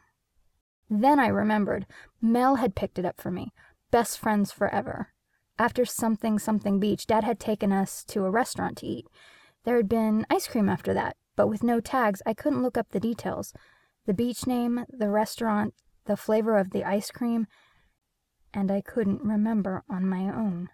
Then 0.90 1.20
I 1.20 1.28
remembered 1.28 1.86
Mel 2.22 2.56
had 2.56 2.76
picked 2.76 2.98
it 2.98 3.06
up 3.06 3.22
for 3.22 3.30
me, 3.30 3.54
best 3.92 4.18
friends 4.18 4.52
forever. 4.52 5.14
After 5.60 5.86
something 5.86 6.40
something 6.40 6.80
beach, 6.80 7.06
Dad 7.06 7.24
had 7.24 7.40
taken 7.40 7.72
us 7.72 8.04
to 8.06 8.26
a 8.26 8.32
restaurant 8.32 8.78
to 8.78 8.88
eat. 8.88 9.06
There 9.64 9.76
had 9.78 9.90
been 9.90 10.26
ice 10.30 10.48
cream 10.48 10.70
after 10.70 10.94
that, 10.94 11.18
but 11.36 11.48
with 11.48 11.64
no 11.64 11.80
tags, 11.80 12.22
I 12.26 12.34
couldn't 12.34 12.64
look 12.64 12.78
up 12.78 12.90
the 12.90 13.00
details. 13.00 13.54
The 14.06 14.14
beach 14.14 14.48
name, 14.48 14.86
the 14.90 15.10
restaurant, 15.10 15.76
the 16.06 16.18
flavor 16.18 16.58
of 16.58 16.72
the 16.72 16.84
ice 16.84 17.12
cream, 17.12 17.46
and 18.54 18.72
I 18.72 18.82
couldn't 18.82 19.24
remember 19.24 19.84
on 19.90 20.06
my 20.06 20.24
own. 20.24 20.70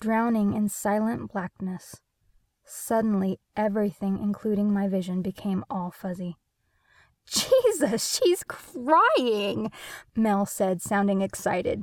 Drowning 0.00 0.54
in 0.54 0.68
silent 0.68 1.32
blackness, 1.32 1.96
suddenly 2.64 3.38
everything, 3.56 4.18
including 4.18 4.72
my 4.72 4.88
vision, 4.88 5.22
became 5.22 5.64
all 5.70 5.90
fuzzy. 5.90 6.36
Jesus, 7.26 8.20
she's 8.22 8.42
crying, 8.46 9.70
Mel 10.14 10.46
said, 10.46 10.82
sounding 10.82 11.22
excited. 11.22 11.82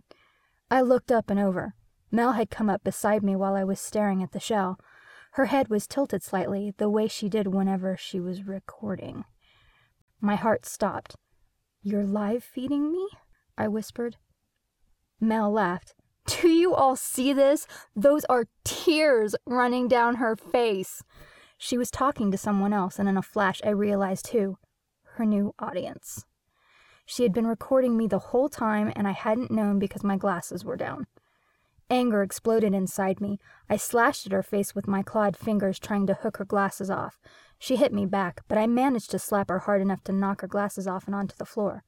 I 0.69 0.81
looked 0.81 1.11
up 1.11 1.29
and 1.29 1.39
over. 1.39 1.75
Mel 2.11 2.33
had 2.33 2.49
come 2.49 2.69
up 2.69 2.83
beside 2.83 3.23
me 3.23 3.35
while 3.35 3.55
I 3.55 3.63
was 3.63 3.79
staring 3.79 4.21
at 4.21 4.31
the 4.31 4.39
shell. 4.39 4.77
Her 5.33 5.45
head 5.45 5.69
was 5.69 5.87
tilted 5.87 6.23
slightly, 6.23 6.73
the 6.77 6.89
way 6.89 7.07
she 7.07 7.29
did 7.29 7.47
whenever 7.47 7.95
she 7.97 8.19
was 8.19 8.43
recording. 8.43 9.23
My 10.19 10.35
heart 10.35 10.65
stopped. 10.65 11.15
You're 11.81 12.05
live 12.05 12.43
feeding 12.43 12.91
me? 12.91 13.07
I 13.57 13.67
whispered. 13.67 14.17
Mel 15.21 15.51
laughed. 15.51 15.93
Do 16.25 16.49
you 16.49 16.73
all 16.73 16.95
see 16.95 17.31
this? 17.31 17.67
Those 17.95 18.25
are 18.25 18.47
tears 18.63 19.35
running 19.45 19.87
down 19.87 20.15
her 20.15 20.35
face. 20.35 21.03
She 21.57 21.77
was 21.77 21.91
talking 21.91 22.31
to 22.31 22.37
someone 22.37 22.73
else, 22.73 22.97
and 22.97 23.07
in 23.07 23.17
a 23.17 23.21
flash 23.21 23.61
I 23.63 23.69
realized 23.69 24.29
who 24.29 24.57
her 25.15 25.25
new 25.25 25.53
audience. 25.59 26.25
She 27.05 27.23
had 27.23 27.33
been 27.33 27.47
recording 27.47 27.97
me 27.97 28.07
the 28.07 28.19
whole 28.19 28.49
time, 28.49 28.91
and 28.95 29.07
I 29.07 29.11
hadn't 29.11 29.51
known 29.51 29.77
because 29.77 30.03
my 30.03 30.17
glasses 30.17 30.65
were 30.65 30.77
down. 30.77 31.07
Anger 31.89 32.23
exploded 32.23 32.73
inside 32.73 33.19
me. 33.19 33.37
I 33.69 33.75
slashed 33.75 34.25
at 34.25 34.31
her 34.31 34.41
face 34.41 34.73
with 34.73 34.87
my 34.87 35.03
clawed 35.03 35.35
fingers, 35.35 35.77
trying 35.77 36.07
to 36.07 36.13
hook 36.13 36.37
her 36.37 36.45
glasses 36.45 36.89
off. 36.89 37.19
She 37.59 37.75
hit 37.75 37.93
me 37.93 38.05
back, 38.05 38.41
but 38.47 38.57
I 38.57 38.65
managed 38.65 39.11
to 39.11 39.19
slap 39.19 39.49
her 39.49 39.59
hard 39.59 39.81
enough 39.81 40.03
to 40.05 40.13
knock 40.13 40.41
her 40.41 40.47
glasses 40.47 40.87
off 40.87 41.05
and 41.05 41.13
onto 41.13 41.35
the 41.35 41.45
floor. 41.45 41.83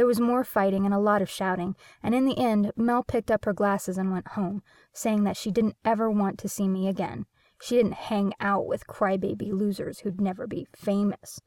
There 0.00 0.06
was 0.06 0.18
more 0.18 0.44
fighting 0.44 0.86
and 0.86 0.94
a 0.94 0.98
lot 0.98 1.20
of 1.20 1.28
shouting, 1.28 1.76
and 2.02 2.14
in 2.14 2.24
the 2.24 2.38
end, 2.38 2.72
Mel 2.74 3.02
picked 3.02 3.30
up 3.30 3.44
her 3.44 3.52
glasses 3.52 3.98
and 3.98 4.10
went 4.10 4.28
home, 4.28 4.62
saying 4.94 5.24
that 5.24 5.36
she 5.36 5.50
didn't 5.50 5.76
ever 5.84 6.10
want 6.10 6.38
to 6.38 6.48
see 6.48 6.68
me 6.68 6.88
again. 6.88 7.26
She 7.60 7.76
didn't 7.76 8.08
hang 8.08 8.32
out 8.40 8.66
with 8.66 8.86
crybaby 8.86 9.52
losers 9.52 9.98
who'd 9.98 10.18
never 10.18 10.46
be 10.46 10.66
famous. 10.74 11.42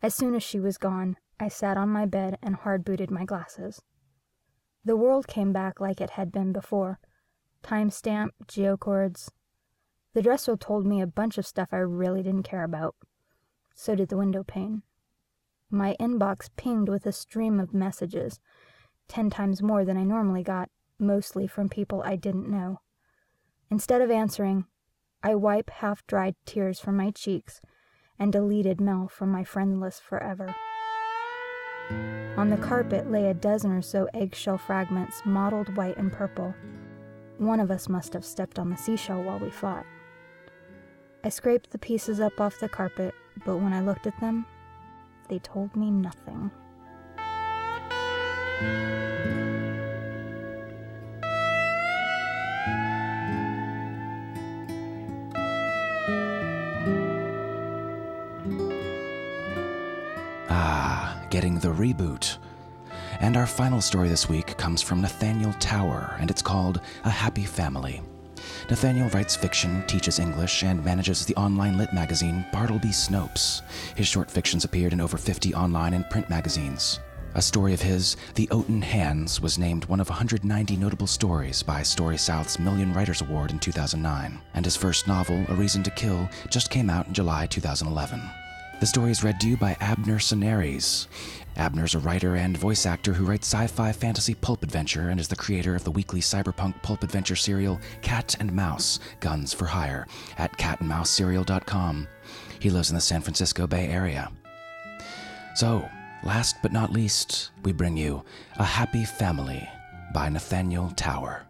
As 0.00 0.14
soon 0.14 0.36
as 0.36 0.44
she 0.44 0.60
was 0.60 0.78
gone, 0.78 1.16
I 1.40 1.48
sat 1.48 1.76
on 1.76 1.88
my 1.88 2.06
bed 2.06 2.38
and 2.40 2.54
hard 2.54 2.84
booted 2.84 3.10
my 3.10 3.24
glasses. 3.24 3.82
The 4.84 4.94
world 4.94 5.26
came 5.26 5.52
back 5.52 5.80
like 5.80 6.00
it 6.00 6.10
had 6.10 6.30
been 6.30 6.52
before 6.52 7.00
timestamp, 7.64 8.28
geocords. 8.46 9.32
The 10.14 10.22
dresser 10.22 10.56
told 10.56 10.86
me 10.86 11.00
a 11.00 11.06
bunch 11.08 11.36
of 11.36 11.48
stuff 11.48 11.70
I 11.72 11.78
really 11.78 12.22
didn't 12.22 12.44
care 12.44 12.62
about. 12.62 12.94
So 13.74 13.96
did 13.96 14.08
the 14.08 14.16
window 14.16 14.44
pane. 14.44 14.84
My 15.70 15.96
inbox 16.00 16.50
pinged 16.56 16.88
with 16.88 17.06
a 17.06 17.12
stream 17.12 17.60
of 17.60 17.72
messages, 17.72 18.40
ten 19.06 19.30
times 19.30 19.62
more 19.62 19.84
than 19.84 19.96
I 19.96 20.02
normally 20.02 20.42
got, 20.42 20.68
mostly 20.98 21.46
from 21.46 21.68
people 21.68 22.02
I 22.04 22.16
didn't 22.16 22.50
know. 22.50 22.80
Instead 23.70 24.02
of 24.02 24.10
answering, 24.10 24.64
I 25.22 25.36
wipe 25.36 25.70
half 25.70 26.04
dried 26.08 26.34
tears 26.44 26.80
from 26.80 26.96
my 26.96 27.12
cheeks 27.12 27.60
and 28.18 28.32
deleted 28.32 28.80
Mel 28.80 29.06
from 29.06 29.30
my 29.30 29.44
friend 29.44 29.80
list 29.80 30.02
forever. 30.02 30.54
On 32.36 32.50
the 32.50 32.56
carpet 32.56 33.10
lay 33.10 33.28
a 33.28 33.34
dozen 33.34 33.70
or 33.70 33.82
so 33.82 34.08
eggshell 34.12 34.58
fragments, 34.58 35.22
mottled 35.24 35.76
white 35.76 35.96
and 35.96 36.12
purple. 36.12 36.54
One 37.38 37.60
of 37.60 37.70
us 37.70 37.88
must 37.88 38.12
have 38.12 38.24
stepped 38.24 38.58
on 38.58 38.70
the 38.70 38.76
seashell 38.76 39.22
while 39.22 39.38
we 39.38 39.50
fought. 39.50 39.86
I 41.22 41.28
scraped 41.28 41.70
the 41.70 41.78
pieces 41.78 42.18
up 42.18 42.40
off 42.40 42.58
the 42.60 42.68
carpet, 42.68 43.14
but 43.44 43.58
when 43.58 43.72
I 43.72 43.80
looked 43.80 44.06
at 44.06 44.18
them, 44.20 44.46
they 45.30 45.38
told 45.38 45.74
me 45.76 45.92
nothing. 45.92 46.50
Ah, 60.48 61.22
getting 61.30 61.60
the 61.60 61.68
reboot. 61.68 62.38
And 63.20 63.36
our 63.36 63.46
final 63.46 63.80
story 63.80 64.08
this 64.08 64.28
week 64.28 64.56
comes 64.56 64.82
from 64.82 65.00
Nathaniel 65.00 65.52
Tower, 65.60 66.16
and 66.18 66.28
it's 66.28 66.42
called 66.42 66.80
A 67.04 67.10
Happy 67.10 67.44
Family. 67.44 68.02
Nathaniel 68.68 69.08
writes 69.08 69.36
fiction, 69.36 69.82
teaches 69.86 70.18
English, 70.18 70.62
and 70.62 70.84
manages 70.84 71.24
the 71.24 71.36
online 71.36 71.78
lit 71.78 71.92
magazine 71.92 72.44
Bartleby 72.52 72.88
Snopes. 72.88 73.62
His 73.94 74.06
short 74.06 74.30
fictions 74.30 74.64
appeared 74.64 74.92
in 74.92 75.00
over 75.00 75.16
50 75.16 75.54
online 75.54 75.94
and 75.94 76.08
print 76.10 76.28
magazines. 76.28 77.00
A 77.34 77.42
story 77.42 77.72
of 77.72 77.80
his, 77.80 78.16
The 78.34 78.48
Oaten 78.48 78.82
Hands, 78.82 79.40
was 79.40 79.58
named 79.58 79.84
one 79.84 80.00
of 80.00 80.08
190 80.08 80.76
notable 80.76 81.06
stories 81.06 81.62
by 81.62 81.82
Story 81.82 82.18
South's 82.18 82.58
Million 82.58 82.92
Writers 82.92 83.20
Award 83.22 83.52
in 83.52 83.60
2009, 83.60 84.40
and 84.54 84.64
his 84.64 84.76
first 84.76 85.06
novel, 85.06 85.44
A 85.48 85.54
Reason 85.54 85.84
to 85.84 85.90
Kill, 85.92 86.28
just 86.48 86.70
came 86.70 86.90
out 86.90 87.06
in 87.06 87.14
July 87.14 87.46
2011. 87.46 88.20
The 88.80 88.86
story 88.86 89.10
is 89.10 89.22
read 89.22 89.38
to 89.40 89.46
you 89.46 89.58
by 89.58 89.76
Abner 89.78 90.18
Senires. 90.18 91.06
Abner's 91.58 91.94
a 91.94 91.98
writer 91.98 92.36
and 92.36 92.56
voice 92.56 92.86
actor 92.86 93.12
who 93.12 93.26
writes 93.26 93.46
sci 93.46 93.66
fi 93.66 93.92
fantasy 93.92 94.34
pulp 94.34 94.62
adventure 94.62 95.10
and 95.10 95.20
is 95.20 95.28
the 95.28 95.36
creator 95.36 95.74
of 95.74 95.84
the 95.84 95.90
weekly 95.90 96.22
cyberpunk 96.22 96.80
pulp 96.82 97.02
adventure 97.02 97.36
serial 97.36 97.78
Cat 98.00 98.36
and 98.40 98.50
Mouse 98.50 98.98
Guns 99.20 99.52
for 99.52 99.66
Hire 99.66 100.06
at 100.38 100.56
catandmouseserial.com. 100.56 102.08
He 102.58 102.70
lives 102.70 102.88
in 102.88 102.94
the 102.94 103.02
San 103.02 103.20
Francisco 103.20 103.66
Bay 103.66 103.86
Area. 103.88 104.32
So, 105.56 105.86
last 106.24 106.56
but 106.62 106.72
not 106.72 106.90
least, 106.90 107.50
we 107.62 107.72
bring 107.72 107.98
you 107.98 108.24
A 108.56 108.64
Happy 108.64 109.04
Family 109.04 109.68
by 110.14 110.30
Nathaniel 110.30 110.88
Tower. 110.92 111.44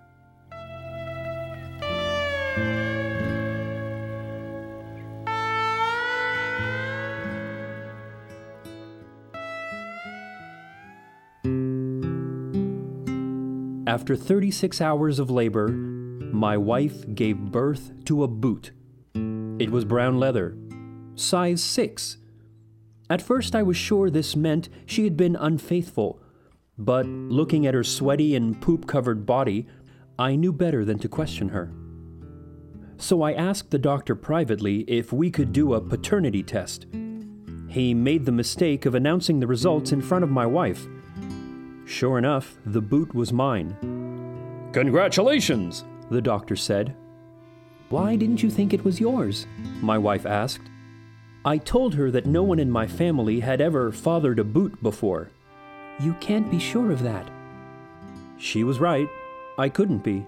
After 13.91 14.15
36 14.15 14.81
hours 14.81 15.19
of 15.19 15.33
labor, 15.33 15.67
my 15.67 16.57
wife 16.57 17.13
gave 17.13 17.37
birth 17.37 17.91
to 18.05 18.23
a 18.23 18.29
boot. 18.29 18.71
It 19.17 19.71
was 19.71 19.85
brown 19.85 20.21
leather, 20.21 20.57
size 21.17 21.61
6. 21.61 22.19
At 23.11 23.21
first, 23.21 23.57
I 23.57 23.65
was 23.65 23.77
sure 23.77 24.09
this 24.09 24.37
meant 24.37 24.69
she 24.87 25.03
had 25.03 25.17
been 25.17 25.35
unfaithful, 25.35 26.23
but 26.79 27.05
looking 27.05 27.67
at 27.67 27.75
her 27.75 27.83
sweaty 27.83 28.37
and 28.37 28.61
poop 28.63 28.87
covered 28.87 29.27
body, 29.27 29.67
I 30.17 30.37
knew 30.37 30.53
better 30.53 30.85
than 30.85 31.01
to 31.01 31.09
question 31.09 31.49
her. 31.49 31.73
So 32.97 33.23
I 33.23 33.33
asked 33.33 33.73
the 33.73 33.79
doctor 33.81 34.15
privately 34.15 34.83
if 34.83 35.13
we 35.13 35.33
could 35.33 35.53
do 35.53 35.75
a 35.75 35.81
paternity 35.81 36.45
test. 36.45 36.87
He 37.67 37.93
made 37.93 38.25
the 38.25 38.31
mistake 38.31 38.87
of 38.87 38.95
announcing 38.95 39.41
the 39.41 39.49
results 39.49 39.91
in 39.91 40.01
front 40.01 40.23
of 40.23 40.31
my 40.31 40.47
wife. 40.47 40.87
Sure 41.91 42.19
enough, 42.19 42.57
the 42.67 42.81
boot 42.81 43.13
was 43.17 43.33
mine. 43.33 43.77
Congratulations, 44.73 45.85
the 46.09 46.23
doctor 46.23 46.55
said. 46.55 46.95
Why 47.89 48.15
didn't 48.15 48.45
you 48.45 48.49
think 48.49 48.73
it 48.73 48.85
was 48.85 49.01
yours? 49.01 49.49
My 49.81 49.99
wife 49.99 50.25
asked. 50.25 50.71
I 51.45 51.59
told 51.59 51.95
her 51.95 52.13
that 52.13 52.27
no 52.27 52.45
one 52.45 52.61
in 52.61 52.71
my 52.71 52.87
family 52.87 53.41
had 53.41 53.61
ever 53.61 53.91
fathered 53.91 54.39
a 54.39 54.45
boot 54.45 54.81
before. 54.85 55.31
You 55.99 56.15
can't 56.21 56.49
be 56.49 56.61
sure 56.61 56.93
of 56.93 57.03
that. 57.03 57.29
She 58.39 58.63
was 58.63 58.79
right. 58.79 59.09
I 59.59 59.69
couldn't 59.69 60.05
be. 60.05 60.25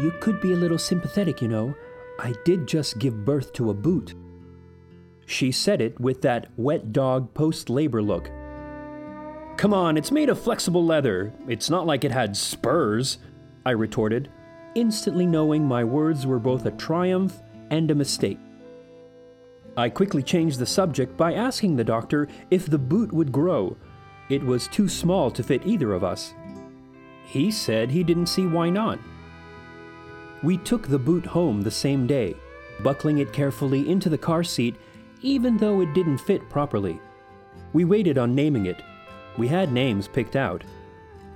You 0.00 0.12
could 0.20 0.40
be 0.40 0.52
a 0.52 0.56
little 0.56 0.78
sympathetic, 0.78 1.42
you 1.42 1.48
know. 1.48 1.74
I 2.20 2.32
did 2.44 2.68
just 2.68 3.00
give 3.00 3.24
birth 3.24 3.52
to 3.54 3.70
a 3.70 3.74
boot. 3.74 4.14
She 5.26 5.50
said 5.50 5.80
it 5.80 5.98
with 5.98 6.22
that 6.22 6.46
wet 6.56 6.92
dog 6.92 7.34
post 7.34 7.68
labor 7.68 8.02
look. 8.02 8.30
Come 9.56 9.72
on, 9.72 9.96
it's 9.96 10.10
made 10.10 10.28
of 10.28 10.40
flexible 10.40 10.84
leather. 10.84 11.32
It's 11.48 11.70
not 11.70 11.86
like 11.86 12.04
it 12.04 12.12
had 12.12 12.36
spurs, 12.36 13.18
I 13.64 13.70
retorted, 13.70 14.30
instantly 14.74 15.26
knowing 15.26 15.64
my 15.64 15.82
words 15.82 16.26
were 16.26 16.38
both 16.38 16.66
a 16.66 16.70
triumph 16.72 17.40
and 17.70 17.90
a 17.90 17.94
mistake. 17.94 18.38
I 19.76 19.88
quickly 19.88 20.22
changed 20.22 20.58
the 20.58 20.66
subject 20.66 21.16
by 21.16 21.34
asking 21.34 21.76
the 21.76 21.84
doctor 21.84 22.28
if 22.50 22.66
the 22.66 22.78
boot 22.78 23.12
would 23.12 23.32
grow. 23.32 23.76
It 24.28 24.42
was 24.42 24.68
too 24.68 24.88
small 24.88 25.30
to 25.30 25.42
fit 25.42 25.66
either 25.66 25.92
of 25.92 26.04
us. 26.04 26.34
He 27.24 27.50
said 27.50 27.90
he 27.90 28.04
didn't 28.04 28.26
see 28.26 28.46
why 28.46 28.70
not. 28.70 28.98
We 30.42 30.58
took 30.58 30.86
the 30.86 30.98
boot 30.98 31.26
home 31.26 31.62
the 31.62 31.70
same 31.70 32.06
day, 32.06 32.36
buckling 32.82 33.18
it 33.18 33.32
carefully 33.32 33.88
into 33.90 34.08
the 34.08 34.18
car 34.18 34.44
seat 34.44 34.76
even 35.22 35.56
though 35.56 35.80
it 35.80 35.94
didn't 35.94 36.18
fit 36.18 36.48
properly. 36.48 37.00
We 37.72 37.84
waited 37.84 38.18
on 38.18 38.34
naming 38.34 38.66
it. 38.66 38.82
We 39.38 39.48
had 39.48 39.72
names 39.72 40.08
picked 40.08 40.36
out 40.36 40.64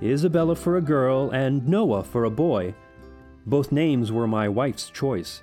Isabella 0.01 0.55
for 0.55 0.77
a 0.77 0.81
girl 0.81 1.29
and 1.29 1.67
Noah 1.67 2.03
for 2.03 2.23
a 2.23 2.31
boy. 2.31 2.73
Both 3.45 3.71
names 3.71 4.11
were 4.11 4.27
my 4.27 4.49
wife's 4.49 4.89
choice. 4.89 5.41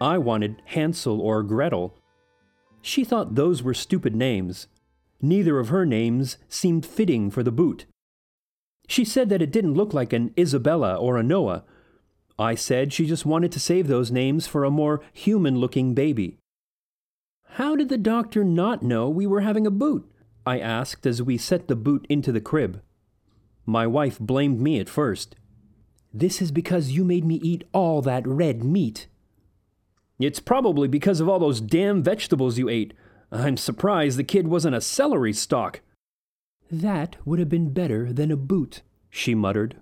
I 0.00 0.18
wanted 0.18 0.62
Hansel 0.66 1.20
or 1.20 1.42
Gretel. 1.42 1.94
She 2.80 3.04
thought 3.04 3.34
those 3.34 3.62
were 3.62 3.74
stupid 3.74 4.14
names. 4.14 4.68
Neither 5.20 5.58
of 5.58 5.68
her 5.68 5.84
names 5.84 6.38
seemed 6.48 6.86
fitting 6.86 7.30
for 7.30 7.42
the 7.42 7.52
boot. 7.52 7.86
She 8.88 9.04
said 9.04 9.28
that 9.28 9.42
it 9.42 9.52
didn't 9.52 9.74
look 9.74 9.92
like 9.92 10.12
an 10.12 10.32
Isabella 10.38 10.96
or 10.96 11.16
a 11.16 11.22
Noah. 11.22 11.64
I 12.38 12.54
said 12.54 12.92
she 12.92 13.06
just 13.06 13.26
wanted 13.26 13.52
to 13.52 13.60
save 13.60 13.86
those 13.86 14.10
names 14.10 14.46
for 14.46 14.64
a 14.64 14.70
more 14.70 15.02
human 15.12 15.58
looking 15.58 15.94
baby. 15.94 16.38
How 17.54 17.76
did 17.76 17.88
the 17.88 17.98
doctor 17.98 18.44
not 18.44 18.82
know 18.82 19.08
we 19.08 19.26
were 19.26 19.42
having 19.42 19.66
a 19.66 19.70
boot? 19.70 20.10
I 20.46 20.58
asked 20.58 21.06
as 21.06 21.22
we 21.22 21.36
set 21.36 21.68
the 21.68 21.76
boot 21.76 22.06
into 22.08 22.32
the 22.32 22.40
crib. 22.40 22.82
My 23.66 23.86
wife 23.86 24.18
blamed 24.18 24.60
me 24.60 24.80
at 24.80 24.88
first. 24.88 25.36
This 26.12 26.42
is 26.42 26.50
because 26.50 26.90
you 26.90 27.04
made 27.04 27.24
me 27.24 27.36
eat 27.36 27.64
all 27.72 28.02
that 28.02 28.26
red 28.26 28.64
meat. 28.64 29.06
It's 30.18 30.40
probably 30.40 30.88
because 30.88 31.20
of 31.20 31.28
all 31.28 31.38
those 31.38 31.60
damn 31.60 32.02
vegetables 32.02 32.58
you 32.58 32.68
ate. 32.68 32.94
I'm 33.30 33.56
surprised 33.56 34.18
the 34.18 34.24
kid 34.24 34.48
wasn't 34.48 34.74
a 34.74 34.80
celery 34.80 35.32
stalk. 35.32 35.80
That 36.70 37.16
would 37.24 37.38
have 37.38 37.48
been 37.48 37.72
better 37.72 38.12
than 38.12 38.30
a 38.30 38.36
boot, 38.36 38.82
she 39.08 39.34
muttered. 39.34 39.76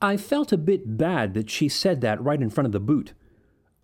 I 0.00 0.16
felt 0.16 0.52
a 0.52 0.58
bit 0.58 0.96
bad 0.96 1.34
that 1.34 1.50
she 1.50 1.68
said 1.68 2.00
that 2.00 2.22
right 2.22 2.40
in 2.40 2.50
front 2.50 2.66
of 2.66 2.72
the 2.72 2.80
boot. 2.80 3.12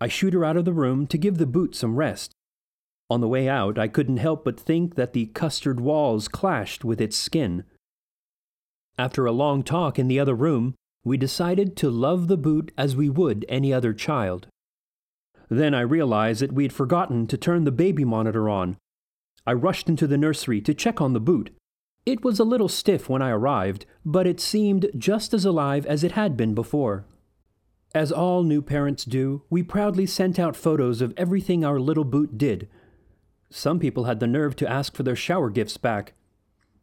I 0.01 0.07
shooed 0.07 0.33
her 0.33 0.43
out 0.43 0.57
of 0.57 0.65
the 0.65 0.73
room 0.73 1.07
to 1.07 1.17
give 1.17 1.37
the 1.37 1.45
boot 1.45 1.75
some 1.75 1.95
rest. 1.95 2.33
On 3.09 3.21
the 3.21 3.27
way 3.27 3.47
out, 3.47 3.77
I 3.77 3.87
couldn't 3.87 4.17
help 4.17 4.43
but 4.43 4.59
think 4.59 4.95
that 4.95 5.13
the 5.13 5.27
custard 5.27 5.79
walls 5.79 6.27
clashed 6.27 6.83
with 6.83 6.99
its 6.99 7.15
skin. 7.15 7.63
After 8.97 9.25
a 9.25 9.31
long 9.31 9.63
talk 9.63 9.97
in 9.97 10.07
the 10.07 10.19
other 10.19 10.35
room, 10.35 10.75
we 11.05 11.15
decided 11.17 11.77
to 11.77 11.89
love 11.89 12.27
the 12.27 12.37
boot 12.37 12.71
as 12.77 12.95
we 12.95 13.09
would 13.09 13.45
any 13.47 13.71
other 13.71 13.93
child. 13.93 14.47
Then 15.49 15.73
I 15.73 15.81
realized 15.81 16.41
that 16.41 16.51
we 16.51 16.63
had 16.63 16.73
forgotten 16.73 17.27
to 17.27 17.37
turn 17.37 17.63
the 17.63 17.71
baby 17.71 18.03
monitor 18.03 18.49
on. 18.49 18.75
I 19.45 19.53
rushed 19.53 19.87
into 19.87 20.07
the 20.07 20.17
nursery 20.17 20.59
to 20.61 20.73
check 20.73 20.99
on 20.99 21.13
the 21.13 21.21
boot. 21.21 21.51
It 22.05 22.23
was 22.23 22.39
a 22.39 22.43
little 22.43 22.67
stiff 22.67 23.07
when 23.07 23.21
I 23.21 23.29
arrived, 23.29 23.85
but 24.03 24.27
it 24.27 24.41
seemed 24.41 24.89
just 24.97 25.33
as 25.33 25.45
alive 25.45 25.85
as 25.85 26.03
it 26.03 26.13
had 26.13 26.35
been 26.35 26.53
before. 26.53 27.05
As 27.95 28.11
all 28.11 28.43
new 28.43 28.61
parents 28.61 29.05
do, 29.05 29.43
we 29.49 29.63
proudly 29.63 30.05
sent 30.05 30.37
out 30.37 30.57
photos 30.57 31.01
of 31.01 31.13
everything 31.15 31.63
our 31.63 31.79
little 31.79 32.03
boot 32.03 32.37
did. 32.37 32.67
Some 33.49 33.79
people 33.79 34.03
had 34.03 34.19
the 34.19 34.27
nerve 34.27 34.55
to 34.57 34.69
ask 34.69 34.95
for 34.95 35.03
their 35.03 35.15
shower 35.15 35.49
gifts 35.49 35.77
back. 35.77 36.13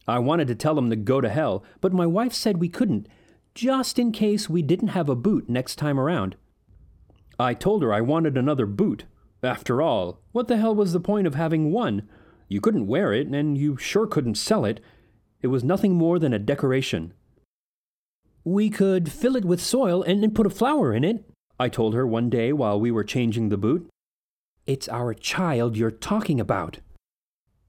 I 0.07 0.18
wanted 0.18 0.48
to 0.48 0.55
tell 0.55 0.74
them 0.74 0.90
to 0.90 0.96
go 0.96 1.20
to 1.20 1.29
hell, 1.29 1.64
but 1.81 1.92
my 1.92 2.07
wife 2.07 2.33
said 2.33 2.59
we 2.59 2.68
couldn't, 2.68 3.09
just 3.55 3.98
in 3.98 4.12
case 4.12 4.48
we 4.48 4.62
didn't 4.62 4.88
have 4.88 5.09
a 5.09 5.14
boot 5.14 5.48
next 5.48 5.77
time 5.77 5.98
around. 5.98 6.37
I 7.38 7.55
told 7.55 7.83
her 7.83 7.92
I 7.92 8.00
wanted 8.00 8.37
another 8.37 8.66
boot. 8.66 9.05
After 9.42 9.83
all, 9.83 10.20
what 10.33 10.48
the 10.48 10.57
hell 10.57 10.74
was 10.74 10.92
the 10.92 11.00
point 11.00 11.27
of 11.27 11.35
having 11.35 11.70
one? 11.70 12.09
You 12.48 12.61
couldn't 12.61 12.87
wear 12.87 13.12
it, 13.12 13.27
and 13.27 13.59
you 13.59 13.77
sure 13.77 14.07
couldn't 14.07 14.37
sell 14.37 14.64
it. 14.64 14.81
It 15.42 15.48
was 15.48 15.64
nothing 15.64 15.94
more 15.94 16.18
than 16.18 16.33
a 16.33 16.38
decoration. 16.38 17.12
We 18.42 18.70
could 18.70 19.11
fill 19.11 19.37
it 19.37 19.44
with 19.44 19.61
soil 19.61 20.03
and 20.03 20.35
put 20.35 20.46
a 20.46 20.50
flower 20.50 20.92
in 20.92 21.05
it, 21.05 21.24
I 21.59 21.68
told 21.68 21.94
her 21.94 22.07
one 22.07 22.31
day 22.31 22.53
while 22.53 22.81
we 22.81 22.90
were 22.90 23.05
changing 23.05 23.48
the 23.48 23.57
boot. 23.57 23.88
It's 24.66 24.88
our 24.88 25.12
child 25.12 25.77
you're 25.77 25.90
talking 25.90 26.40
about. 26.40 26.79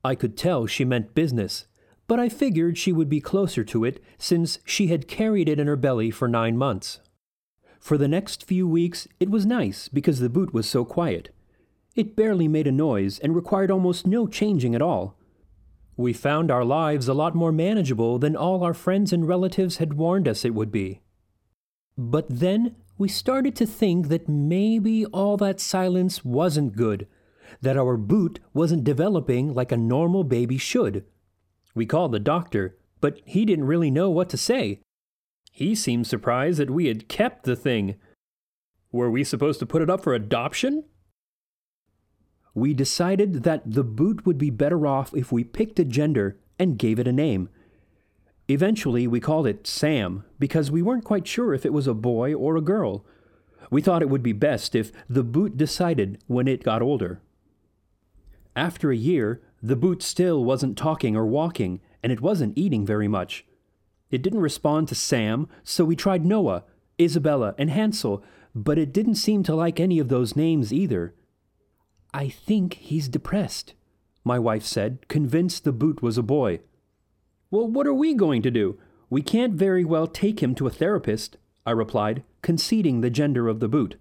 I 0.03 0.15
could 0.15 0.38
tell 0.38 0.65
she 0.65 0.86
meant 0.86 1.15
business, 1.15 1.65
but 2.08 2.19
I 2.19 2.29
figured 2.29 2.77
she 2.77 2.93
would 2.93 3.10
be 3.10 3.19
closer 3.19 3.63
to 3.65 3.84
it 3.84 4.01
since 4.17 4.60
she 4.65 4.88
had 4.88 5.08
carried 5.08 5.49
it 5.49 5.60
in 5.60 5.67
her 5.67 5.75
belly 5.75 6.12
for 6.12 6.27
nine 6.27 6.58
months. 6.58 6.99
For 7.79 7.97
the 7.97 8.08
next 8.08 8.45
few 8.45 8.67
weeks, 8.67 9.08
it 9.19 9.29
was 9.29 9.45
nice 9.45 9.89
because 9.89 10.19
the 10.19 10.29
boot 10.29 10.53
was 10.53 10.67
so 10.69 10.86
quiet. 10.86 11.29
It 11.95 12.15
barely 12.15 12.47
made 12.47 12.67
a 12.67 12.71
noise 12.71 13.19
and 13.19 13.36
required 13.36 13.71
almost 13.71 14.08
no 14.08 14.25
changing 14.25 14.73
at 14.73 14.81
all. 14.81 15.17
We 15.97 16.13
found 16.13 16.51
our 16.51 16.65
lives 16.65 17.08
a 17.08 17.13
lot 17.13 17.36
more 17.36 17.51
manageable 17.51 18.19
than 18.19 18.36
all 18.36 18.63
our 18.63 18.73
friends 18.73 19.13
and 19.13 19.27
relatives 19.27 19.77
had 19.77 19.93
warned 19.93 20.27
us 20.27 20.43
it 20.43 20.53
would 20.53 20.71
be. 20.71 21.01
But 21.97 22.25
then 22.29 22.75
we 22.97 23.08
started 23.08 23.55
to 23.58 23.65
think 23.65 24.08
that 24.08 24.29
maybe 24.29 25.05
all 25.08 25.38
that 25.38 25.60
silence 25.60 26.23
wasn't 26.23 26.75
good, 26.75 27.08
that 27.62 27.77
our 27.77 27.97
boot 27.97 28.39
wasn't 28.53 28.84
developing 28.84 29.53
like 29.53 29.71
a 29.71 29.77
normal 29.77 30.23
baby 30.23 30.58
should. 30.58 31.03
We 31.73 31.86
called 31.86 32.13
the 32.13 32.19
doctor, 32.19 32.77
but 33.01 33.19
he 33.25 33.45
didn't 33.45 33.65
really 33.65 33.91
know 33.91 34.10
what 34.10 34.29
to 34.29 34.38
say. 34.38 34.79
He 35.51 35.75
seemed 35.75 36.08
surprised 36.08 36.60
that 36.60 36.69
we 36.69 36.88
had 36.88 37.08
kept 37.10 37.43
the 37.43 37.55
thing. 37.55 37.95
Were 38.91 39.12
we 39.12 39.23
supposed 39.23 39.60
to 39.60 39.65
put 39.65 39.81
it 39.81 39.89
up 39.89 40.03
for 40.03 40.13
adoption? 40.13 40.86
We 42.53 42.73
decided 42.73 43.43
that 43.43 43.69
the 43.69 43.84
boot 43.84 44.25
would 44.25 44.38
be 44.38 44.49
better 44.49 44.88
off 44.88 45.13
if 45.13 45.31
we 45.31 45.43
picked 45.43 45.79
a 45.79 45.86
gender 45.86 46.39
and 46.58 46.79
gave 46.79 46.99
it 46.99 47.08
a 47.08 47.12
name. 47.12 47.49
Eventually, 48.47 49.08
we 49.08 49.19
called 49.19 49.47
it 49.47 49.65
Sam 49.65 50.23
because 50.38 50.69
we 50.69 50.81
weren't 50.81 51.03
quite 51.03 51.27
sure 51.27 51.53
if 51.53 51.65
it 51.65 51.73
was 51.73 51.88
a 51.88 51.93
boy 51.93 52.34
or 52.34 52.55
a 52.55 52.62
girl. 52.62 53.03
We 53.71 53.81
thought 53.81 54.03
it 54.03 54.10
would 54.10 54.21
be 54.21 54.34
best 54.34 54.75
if 54.75 54.91
the 55.10 55.23
boot 55.23 55.58
decided 55.58 56.19
when 56.27 56.47
it 56.47 56.63
got 56.63 56.81
older. 56.81 57.21
After 58.55 58.91
a 58.91 58.95
year, 58.95 59.41
the 59.62 59.75
boot 59.75 60.03
still 60.03 60.43
wasn't 60.43 60.77
talking 60.77 61.15
or 61.15 61.25
walking, 61.25 61.81
and 62.03 62.12
it 62.12 62.21
wasn't 62.21 62.58
eating 62.58 62.86
very 62.86 63.08
much. 63.08 63.45
It 64.12 64.21
didn't 64.21 64.41
respond 64.41 64.88
to 64.89 64.95
Sam, 64.95 65.49
so 65.63 65.84
we 65.84 65.95
tried 65.95 66.23
Noah, 66.23 66.63
Isabella, 67.01 67.55
and 67.58 67.71
Hansel, 67.71 68.23
but 68.53 68.77
it 68.77 68.93
didn't 68.93 69.15
seem 69.15 69.41
to 69.43 69.55
like 69.55 69.79
any 69.79 69.97
of 69.97 70.10
those 70.10 70.36
names 70.36 70.71
either. 70.71 71.15
I 72.13 72.29
think 72.29 72.75
he's 72.75 73.10
depressed, 73.10 73.73
my 74.23 74.38
wife 74.38 74.63
said, 74.63 75.08
convinced 75.08 75.63
the 75.63 75.73
boot 75.73 76.01
was 76.01 76.17
a 76.17 76.23
boy. 76.23 76.60
Well, 77.51 77.67
what 77.67 77.88
are 77.88 77.93
we 77.93 78.13
going 78.13 78.41
to 78.41 78.51
do? 78.51 78.77
We 79.10 79.21
can't 79.21 79.53
very 79.53 79.86
well 79.86 80.08
take 80.08 80.41
him 80.41 80.55
to 80.55 80.67
a 80.67 80.71
therapist, 80.71 81.38
I 81.65 81.71
replied, 81.71 82.23
conceding 82.41 83.01
the 83.01 83.10
gender 83.10 83.47
of 83.47 83.60
the 83.60 83.67
boot. 83.67 83.95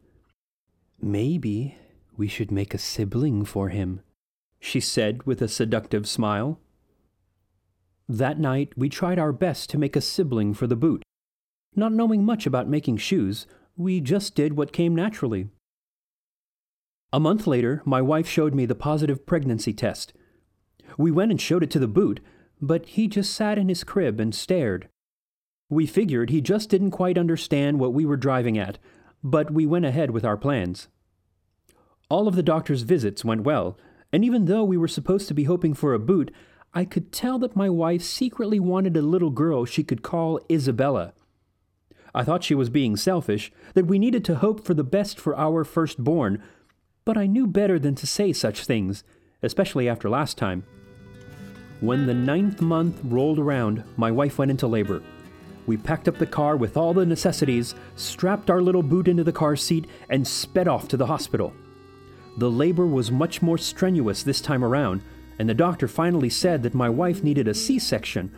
Maybe 1.01 1.77
we 2.17 2.29
should 2.29 2.51
make 2.51 2.75
a 2.75 2.79
sibling 2.79 3.45
for 3.45 3.69
him, 3.69 4.01
she 4.61 4.81
said 4.81 5.25
with 5.25 5.43
a 5.43 5.49
seductive 5.49 6.09
smile. 6.09 6.59
That 8.09 8.39
night, 8.39 8.73
we 8.77 8.89
tried 8.89 9.19
our 9.19 9.33
best 9.33 9.71
to 9.71 9.79
make 9.79 9.97
a 9.97 10.01
sibling 10.01 10.55
for 10.55 10.67
the 10.67 10.77
boot. 10.77 11.03
Not 11.75 11.93
knowing 11.93 12.25
much 12.25 12.47
about 12.47 12.69
making 12.69 12.99
shoes, 12.99 13.47
we 13.77 14.01
just 14.01 14.35
did 14.35 14.57
what 14.57 14.73
came 14.73 14.95
naturally. 14.95 15.49
A 17.13 17.21
month 17.21 17.47
later, 17.47 17.83
my 17.85 18.03
wife 18.03 18.29
showed 18.29 18.55
me 18.55 18.67
the 18.67 18.75
positive 18.75 19.27
pregnancy 19.27 19.73
test. 19.73 20.13
We 20.99 21.11
went 21.11 21.31
and 21.31 21.41
showed 21.41 21.63
it 21.63 21.71
to 21.73 21.79
the 21.79 21.89
boot, 21.89 22.21
but 22.61 22.87
he 22.87 23.09
just 23.09 23.33
sat 23.33 23.59
in 23.59 23.69
his 23.69 23.85
crib 23.85 24.21
and 24.21 24.35
stared. 24.35 24.89
We 25.69 25.87
figured 25.87 26.31
he 26.31 26.41
just 26.41 26.69
didn't 26.71 26.91
quite 26.91 27.19
understand 27.19 27.79
what 27.79 27.95
we 27.95 28.05
were 28.05 28.17
driving 28.17 28.59
at, 28.59 28.79
but 29.23 29.51
we 29.51 29.67
went 29.67 29.85
ahead 29.85 30.11
with 30.11 30.25
our 30.25 30.37
plans. 30.37 30.89
All 32.09 32.29
of 32.29 32.37
the 32.37 32.43
doctor's 32.43 32.83
visits 32.83 33.25
went 33.25 33.43
well, 33.43 33.79
and 34.13 34.25
even 34.25 34.45
though 34.45 34.63
we 34.63 34.77
were 34.77 34.89
supposed 34.89 35.27
to 35.29 35.35
be 35.35 35.45
hoping 35.45 35.75
for 35.75 35.95
a 35.95 35.99
boot, 35.99 36.31
I 36.75 36.85
could 36.85 37.13
tell 37.13 37.39
that 37.39 37.57
my 37.57 37.71
wife 37.71 38.03
secretly 38.03 38.61
wanted 38.61 38.97
a 38.97 39.03
little 39.03 39.31
girl 39.31 39.65
she 39.65 39.83
could 39.83 40.03
call 40.03 40.41
Isabella. 40.51 41.15
I 42.15 42.23
thought 42.23 42.45
she 42.45 42.55
was 42.55 42.69
being 42.69 42.97
selfish, 42.97 43.51
that 43.75 43.87
we 43.87 43.99
needed 43.99 44.25
to 44.27 44.37
hope 44.37 44.65
for 44.65 44.75
the 44.75 44.85
best 44.85 45.19
for 45.19 45.37
our 45.37 45.65
firstborn, 45.65 46.43
but 47.05 47.17
I 47.17 47.27
knew 47.27 47.47
better 47.47 47.79
than 47.79 47.95
to 47.97 48.07
say 48.07 48.33
such 48.33 48.65
things, 48.65 49.03
especially 49.43 49.89
after 49.89 50.09
last 50.09 50.39
time. 50.39 50.65
When 51.85 52.07
the 52.07 52.15
ninth 52.15 52.63
month 52.63 52.99
rolled 53.05 53.39
around, 53.39 53.85
my 53.99 54.11
wife 54.11 54.39
went 54.39 54.51
into 54.51 54.67
labor. 54.67 55.03
We 55.67 55.77
packed 55.77 56.09
up 56.09 56.17
the 56.17 56.25
car 56.25 56.57
with 56.57 56.79
all 56.79 56.95
the 56.95 57.05
necessities, 57.05 57.75
strapped 57.95 58.49
our 58.49 58.63
little 58.63 58.83
boot 58.83 59.07
into 59.07 59.23
the 59.23 59.33
car 59.33 59.55
seat, 59.55 59.87
and 60.09 60.27
sped 60.27 60.67
off 60.67 60.89
to 60.89 60.97
the 60.97 61.05
hospital. 61.05 61.53
The 62.39 62.51
labor 62.51 62.87
was 62.87 63.11
much 63.11 63.43
more 63.43 63.59
strenuous 63.59 64.23
this 64.23 64.41
time 64.41 64.65
around, 64.65 65.03
and 65.39 65.47
the 65.47 65.53
doctor 65.53 65.87
finally 65.87 66.31
said 66.31 66.63
that 66.63 66.73
my 66.73 66.89
wife 66.89 67.23
needed 67.23 67.49
a 67.49 67.55
C 67.55 67.79
section. 67.79 68.35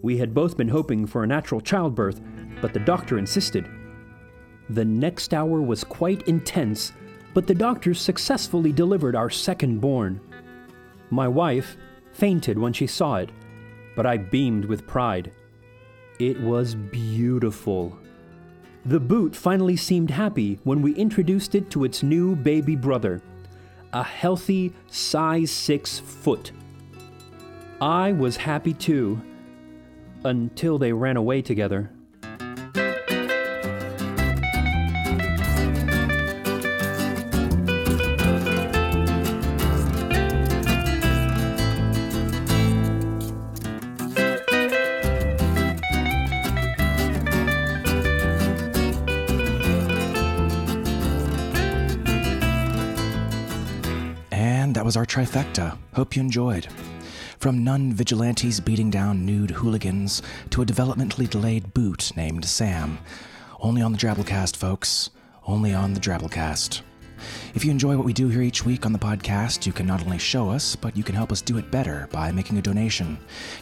We 0.00 0.18
had 0.18 0.32
both 0.32 0.56
been 0.56 0.68
hoping 0.68 1.08
for 1.08 1.24
a 1.24 1.26
natural 1.26 1.60
childbirth, 1.60 2.20
but 2.60 2.72
the 2.72 2.78
doctor 2.78 3.18
insisted. 3.18 3.68
The 4.70 4.84
next 4.84 5.34
hour 5.34 5.60
was 5.60 5.82
quite 5.82 6.22
intense, 6.28 6.92
but 7.34 7.48
the 7.48 7.54
doctors 7.54 8.00
successfully 8.00 8.70
delivered 8.70 9.16
our 9.16 9.28
second 9.28 9.80
born. 9.80 10.20
My 11.10 11.26
wife 11.26 11.76
fainted 12.16 12.58
when 12.58 12.72
she 12.72 12.86
saw 12.86 13.16
it, 13.16 13.30
but 13.94 14.06
I 14.06 14.16
beamed 14.16 14.64
with 14.64 14.86
pride. 14.86 15.32
It 16.18 16.40
was 16.40 16.74
beautiful. 16.74 17.98
The 18.84 19.00
boot 19.00 19.36
finally 19.36 19.76
seemed 19.76 20.10
happy 20.10 20.58
when 20.64 20.80
we 20.80 20.94
introduced 20.94 21.54
it 21.54 21.70
to 21.70 21.84
its 21.84 22.02
new 22.02 22.36
baby 22.36 22.76
brother. 22.76 23.20
a 23.92 24.02
healthy 24.02 24.72
size 24.88 25.50
6 25.50 25.98
foot. 26.00 26.52
I 27.80 28.12
was 28.12 28.36
happy 28.36 28.74
too, 28.74 29.20
until 30.24 30.78
they 30.78 30.92
ran 30.92 31.16
away 31.16 31.40
together. 31.42 31.90
Trifecta. 55.16 55.78
Hope 55.94 56.14
you 56.14 56.20
enjoyed. 56.20 56.68
From 57.38 57.64
nun 57.64 57.90
vigilantes 57.90 58.60
beating 58.60 58.90
down 58.90 59.24
nude 59.24 59.50
hooligans 59.50 60.20
to 60.50 60.60
a 60.60 60.66
developmentally 60.66 61.28
delayed 61.28 61.72
boot 61.72 62.12
named 62.16 62.44
Sam. 62.44 62.98
Only 63.58 63.80
on 63.80 63.92
the 63.92 63.98
Drabblecast, 63.98 64.56
folks. 64.56 65.08
Only 65.46 65.72
on 65.72 65.94
the 65.94 66.00
Drabblecast. 66.00 66.82
If 67.54 67.64
you 67.64 67.70
enjoy 67.70 67.96
what 67.96 68.04
we 68.04 68.12
do 68.12 68.28
here 68.28 68.42
each 68.42 68.64
week 68.64 68.86
on 68.86 68.92
the 68.92 68.98
podcast, 68.98 69.66
you 69.66 69.72
can 69.72 69.86
not 69.86 70.02
only 70.02 70.18
show 70.18 70.50
us, 70.50 70.76
but 70.76 70.96
you 70.96 71.02
can 71.02 71.14
help 71.14 71.32
us 71.32 71.40
do 71.40 71.58
it 71.58 71.70
better 71.70 72.08
by 72.12 72.32
making 72.32 72.58
a 72.58 72.62
donation. 72.62 73.18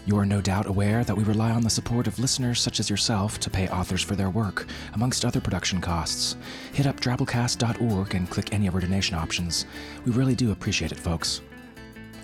You 0.07 0.19
are 0.19 0.27
no 0.27 0.40
doubt 0.40 0.67
aware 0.67 1.05
that 1.05 1.17
we 1.17 1.25
rely 1.25 1.51
on 1.51 1.62
the 1.62 1.71
support 1.71 2.07
of 2.07 2.19
listeners 2.19 2.61
such 2.61 2.81
as 2.81 2.90
yourself 2.90 3.38
to 3.40 3.51
pay 3.51 3.69
authors 3.69 4.03
for 4.03 4.17
their 4.17 4.31
work, 4.31 4.67
amongst 4.95 5.25
other 5.25 5.40
production 5.40 5.81
costs. 5.81 6.37
Hit 6.73 6.87
up 6.87 7.01
drabblecast.org 7.01 8.14
and 8.14 8.31
click 8.31 8.53
any 8.53 8.67
of 8.67 8.75
our 8.75 8.81
donation 8.81 9.17
options. 9.17 9.67
We 10.05 10.12
really 10.12 10.35
do 10.35 10.53
appreciate 10.53 10.93
it, 10.93 10.99
folks. 10.99 11.40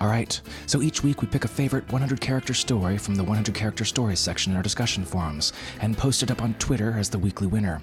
All 0.01 0.09
right, 0.09 0.41
so 0.65 0.81
each 0.81 1.03
week 1.03 1.21
we 1.21 1.29
pick 1.29 1.45
a 1.45 1.49
favorite 1.49 1.91
100 1.93 2.23
character 2.23 2.55
story 2.55 2.97
from 2.97 3.17
the 3.17 3.23
100 3.23 3.55
character 3.55 3.85
stories 3.85 4.19
section 4.19 4.53
in 4.53 4.57
our 4.57 4.63
discussion 4.63 5.05
forums 5.05 5.53
and 5.83 5.97
post 5.97 6.23
it 6.23 6.31
up 6.31 6.41
on 6.41 6.55
Twitter 6.55 6.95
as 6.97 7.11
the 7.11 7.19
weekly 7.19 7.47
winner. 7.47 7.83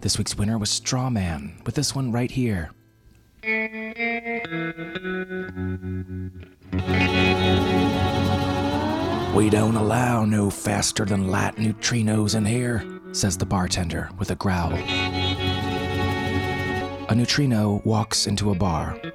This 0.00 0.16
week's 0.16 0.38
winner 0.38 0.58
was 0.58 0.70
Strawman, 0.70 1.64
with 1.66 1.74
this 1.74 1.92
one 1.92 2.12
right 2.12 2.30
here. 2.30 2.70
We 3.46 3.52
don't 9.50 9.76
allow 9.76 10.24
no 10.24 10.50
faster 10.50 11.04
than 11.04 11.28
light 11.28 11.54
neutrinos 11.54 12.34
in 12.34 12.44
here, 12.44 12.84
says 13.12 13.38
the 13.38 13.46
bartender 13.46 14.10
with 14.18 14.32
a 14.32 14.34
growl. 14.34 14.72
A 17.08 17.14
neutrino 17.14 17.82
walks 17.84 18.26
into 18.26 18.50
a 18.50 18.56
bar. 18.56 19.00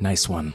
Nice 0.00 0.28
one. 0.28 0.54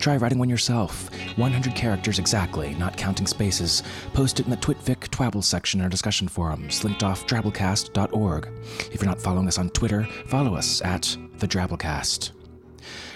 Try 0.00 0.16
writing 0.16 0.38
one 0.38 0.48
yourself. 0.48 1.10
100 1.36 1.74
characters 1.74 2.18
exactly, 2.18 2.74
not 2.74 2.96
counting 2.96 3.26
spaces. 3.26 3.82
Post 4.14 4.40
it 4.40 4.46
in 4.46 4.50
the 4.50 4.56
Twitvic 4.56 5.08
Twabble 5.10 5.44
section 5.44 5.78
in 5.78 5.84
our 5.84 5.90
discussion 5.90 6.26
forums, 6.26 6.82
linked 6.82 7.02
off 7.02 7.26
drabblecast.org. 7.26 8.48
If 8.90 9.02
you're 9.02 9.10
not 9.10 9.20
following 9.20 9.46
us 9.46 9.58
on 9.58 9.68
Twitter, 9.70 10.04
follow 10.26 10.54
us 10.54 10.80
at 10.82 11.14
the 11.36 11.46
Drabblecast. 11.46 12.30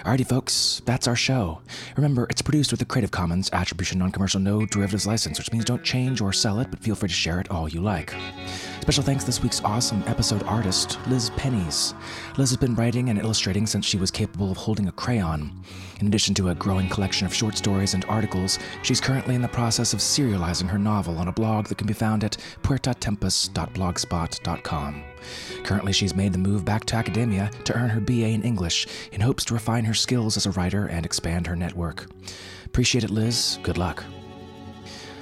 Alrighty, 0.05 0.27
folks, 0.27 0.83
that's 0.85 1.09
our 1.09 1.17
show. 1.17 1.63
Remember, 1.97 2.27
it's 2.29 2.43
produced 2.43 2.71
with 2.71 2.83
a 2.83 2.85
Creative 2.85 3.11
Commons 3.11 3.49
Attribution 3.55 3.99
Non 3.99 4.13
Commercial 4.13 4.39
No 4.39 4.67
Derivatives 4.67 5.07
license, 5.07 5.39
which 5.39 5.51
means 5.51 5.65
don't 5.65 5.83
change 5.83 6.21
or 6.21 6.35
sell 6.35 6.61
it, 6.61 6.71
but 6.71 6.81
feel 6.81 6.95
free 6.95 7.09
to 7.09 7.15
share 7.15 7.41
it 7.41 7.51
all 7.51 7.67
you 7.67 7.81
like. 7.81 8.15
Special 8.85 9.03
thanks 9.03 9.25
this 9.25 9.43
week's 9.43 9.65
awesome 9.65 10.05
episode 10.07 10.43
artist, 10.43 10.99
Liz 11.07 11.31
Pennies. 11.39 11.95
Liz 12.37 12.51
has 12.51 12.59
been 12.59 12.75
writing 12.75 13.09
and 13.09 13.19
illustrating 13.19 13.67
since 13.67 13.87
she 13.87 13.97
was 13.97 14.11
capable 14.11 14.51
of 14.51 14.59
holding 14.59 14.89
a 14.89 14.93
crayon. 14.93 15.51
In 16.01 16.09
addition 16.09 16.35
to 16.35 16.51
a 16.51 16.55
growing 16.55 16.91
collection 16.91 17.27
of 17.27 17.33
short 17.33 17.57
stories 17.57 17.95
and 17.95 18.05
articles, 18.11 18.59
she's 18.83 19.01
currently 19.01 19.37
in 19.37 19.41
the 19.41 19.49
process 19.49 19.95
of 19.95 20.01
serializing 20.01 20.69
her 20.69 20.79
novel 20.79 21.17
on 21.17 21.29
a 21.29 21.33
blog 21.33 21.69
that 21.69 21.79
can 21.79 21.87
be 21.87 21.95
found 21.95 22.25
at 22.25 22.37
puertatempus.blogspot.com. 22.63 25.03
Currently, 25.63 25.93
she's 25.95 26.15
made 26.15 26.35
the 26.35 26.39
move 26.39 26.67
back 26.67 26.85
to 26.85 26.97
academia 26.97 27.51
to 27.65 27.75
earn 27.75 27.89
her 27.89 28.03
BA 28.03 28.29
in 28.29 28.43
English 28.43 28.87
in 29.13 29.23
hopes 29.23 29.47
to 29.47 29.55
refine 29.55 29.87
her 29.87 29.95
skills 29.95 30.37
as 30.37 30.45
a 30.45 30.51
writer 30.51 30.89
and 30.89 31.07
expand 31.07 31.47
her 31.47 31.57
network. 31.57 32.05
Appreciate 32.67 33.03
it, 33.03 33.09
Liz. 33.09 33.59
Good 33.63 33.79
luck. 33.79 34.05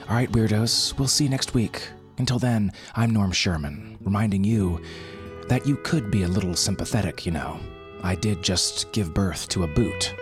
All 0.08 0.16
right, 0.16 0.32
weirdos, 0.32 0.98
we'll 0.98 1.06
see 1.06 1.22
you 1.22 1.30
next 1.30 1.54
week. 1.54 1.80
Until 2.18 2.38
then, 2.38 2.72
I'm 2.94 3.10
Norm 3.10 3.32
Sherman, 3.32 3.98
reminding 4.00 4.44
you 4.44 4.80
that 5.48 5.66
you 5.66 5.76
could 5.76 6.10
be 6.10 6.22
a 6.22 6.28
little 6.28 6.54
sympathetic, 6.54 7.26
you 7.26 7.32
know. 7.32 7.58
I 8.02 8.14
did 8.14 8.42
just 8.42 8.90
give 8.92 9.14
birth 9.14 9.48
to 9.50 9.64
a 9.64 9.68
boot. 9.68 10.14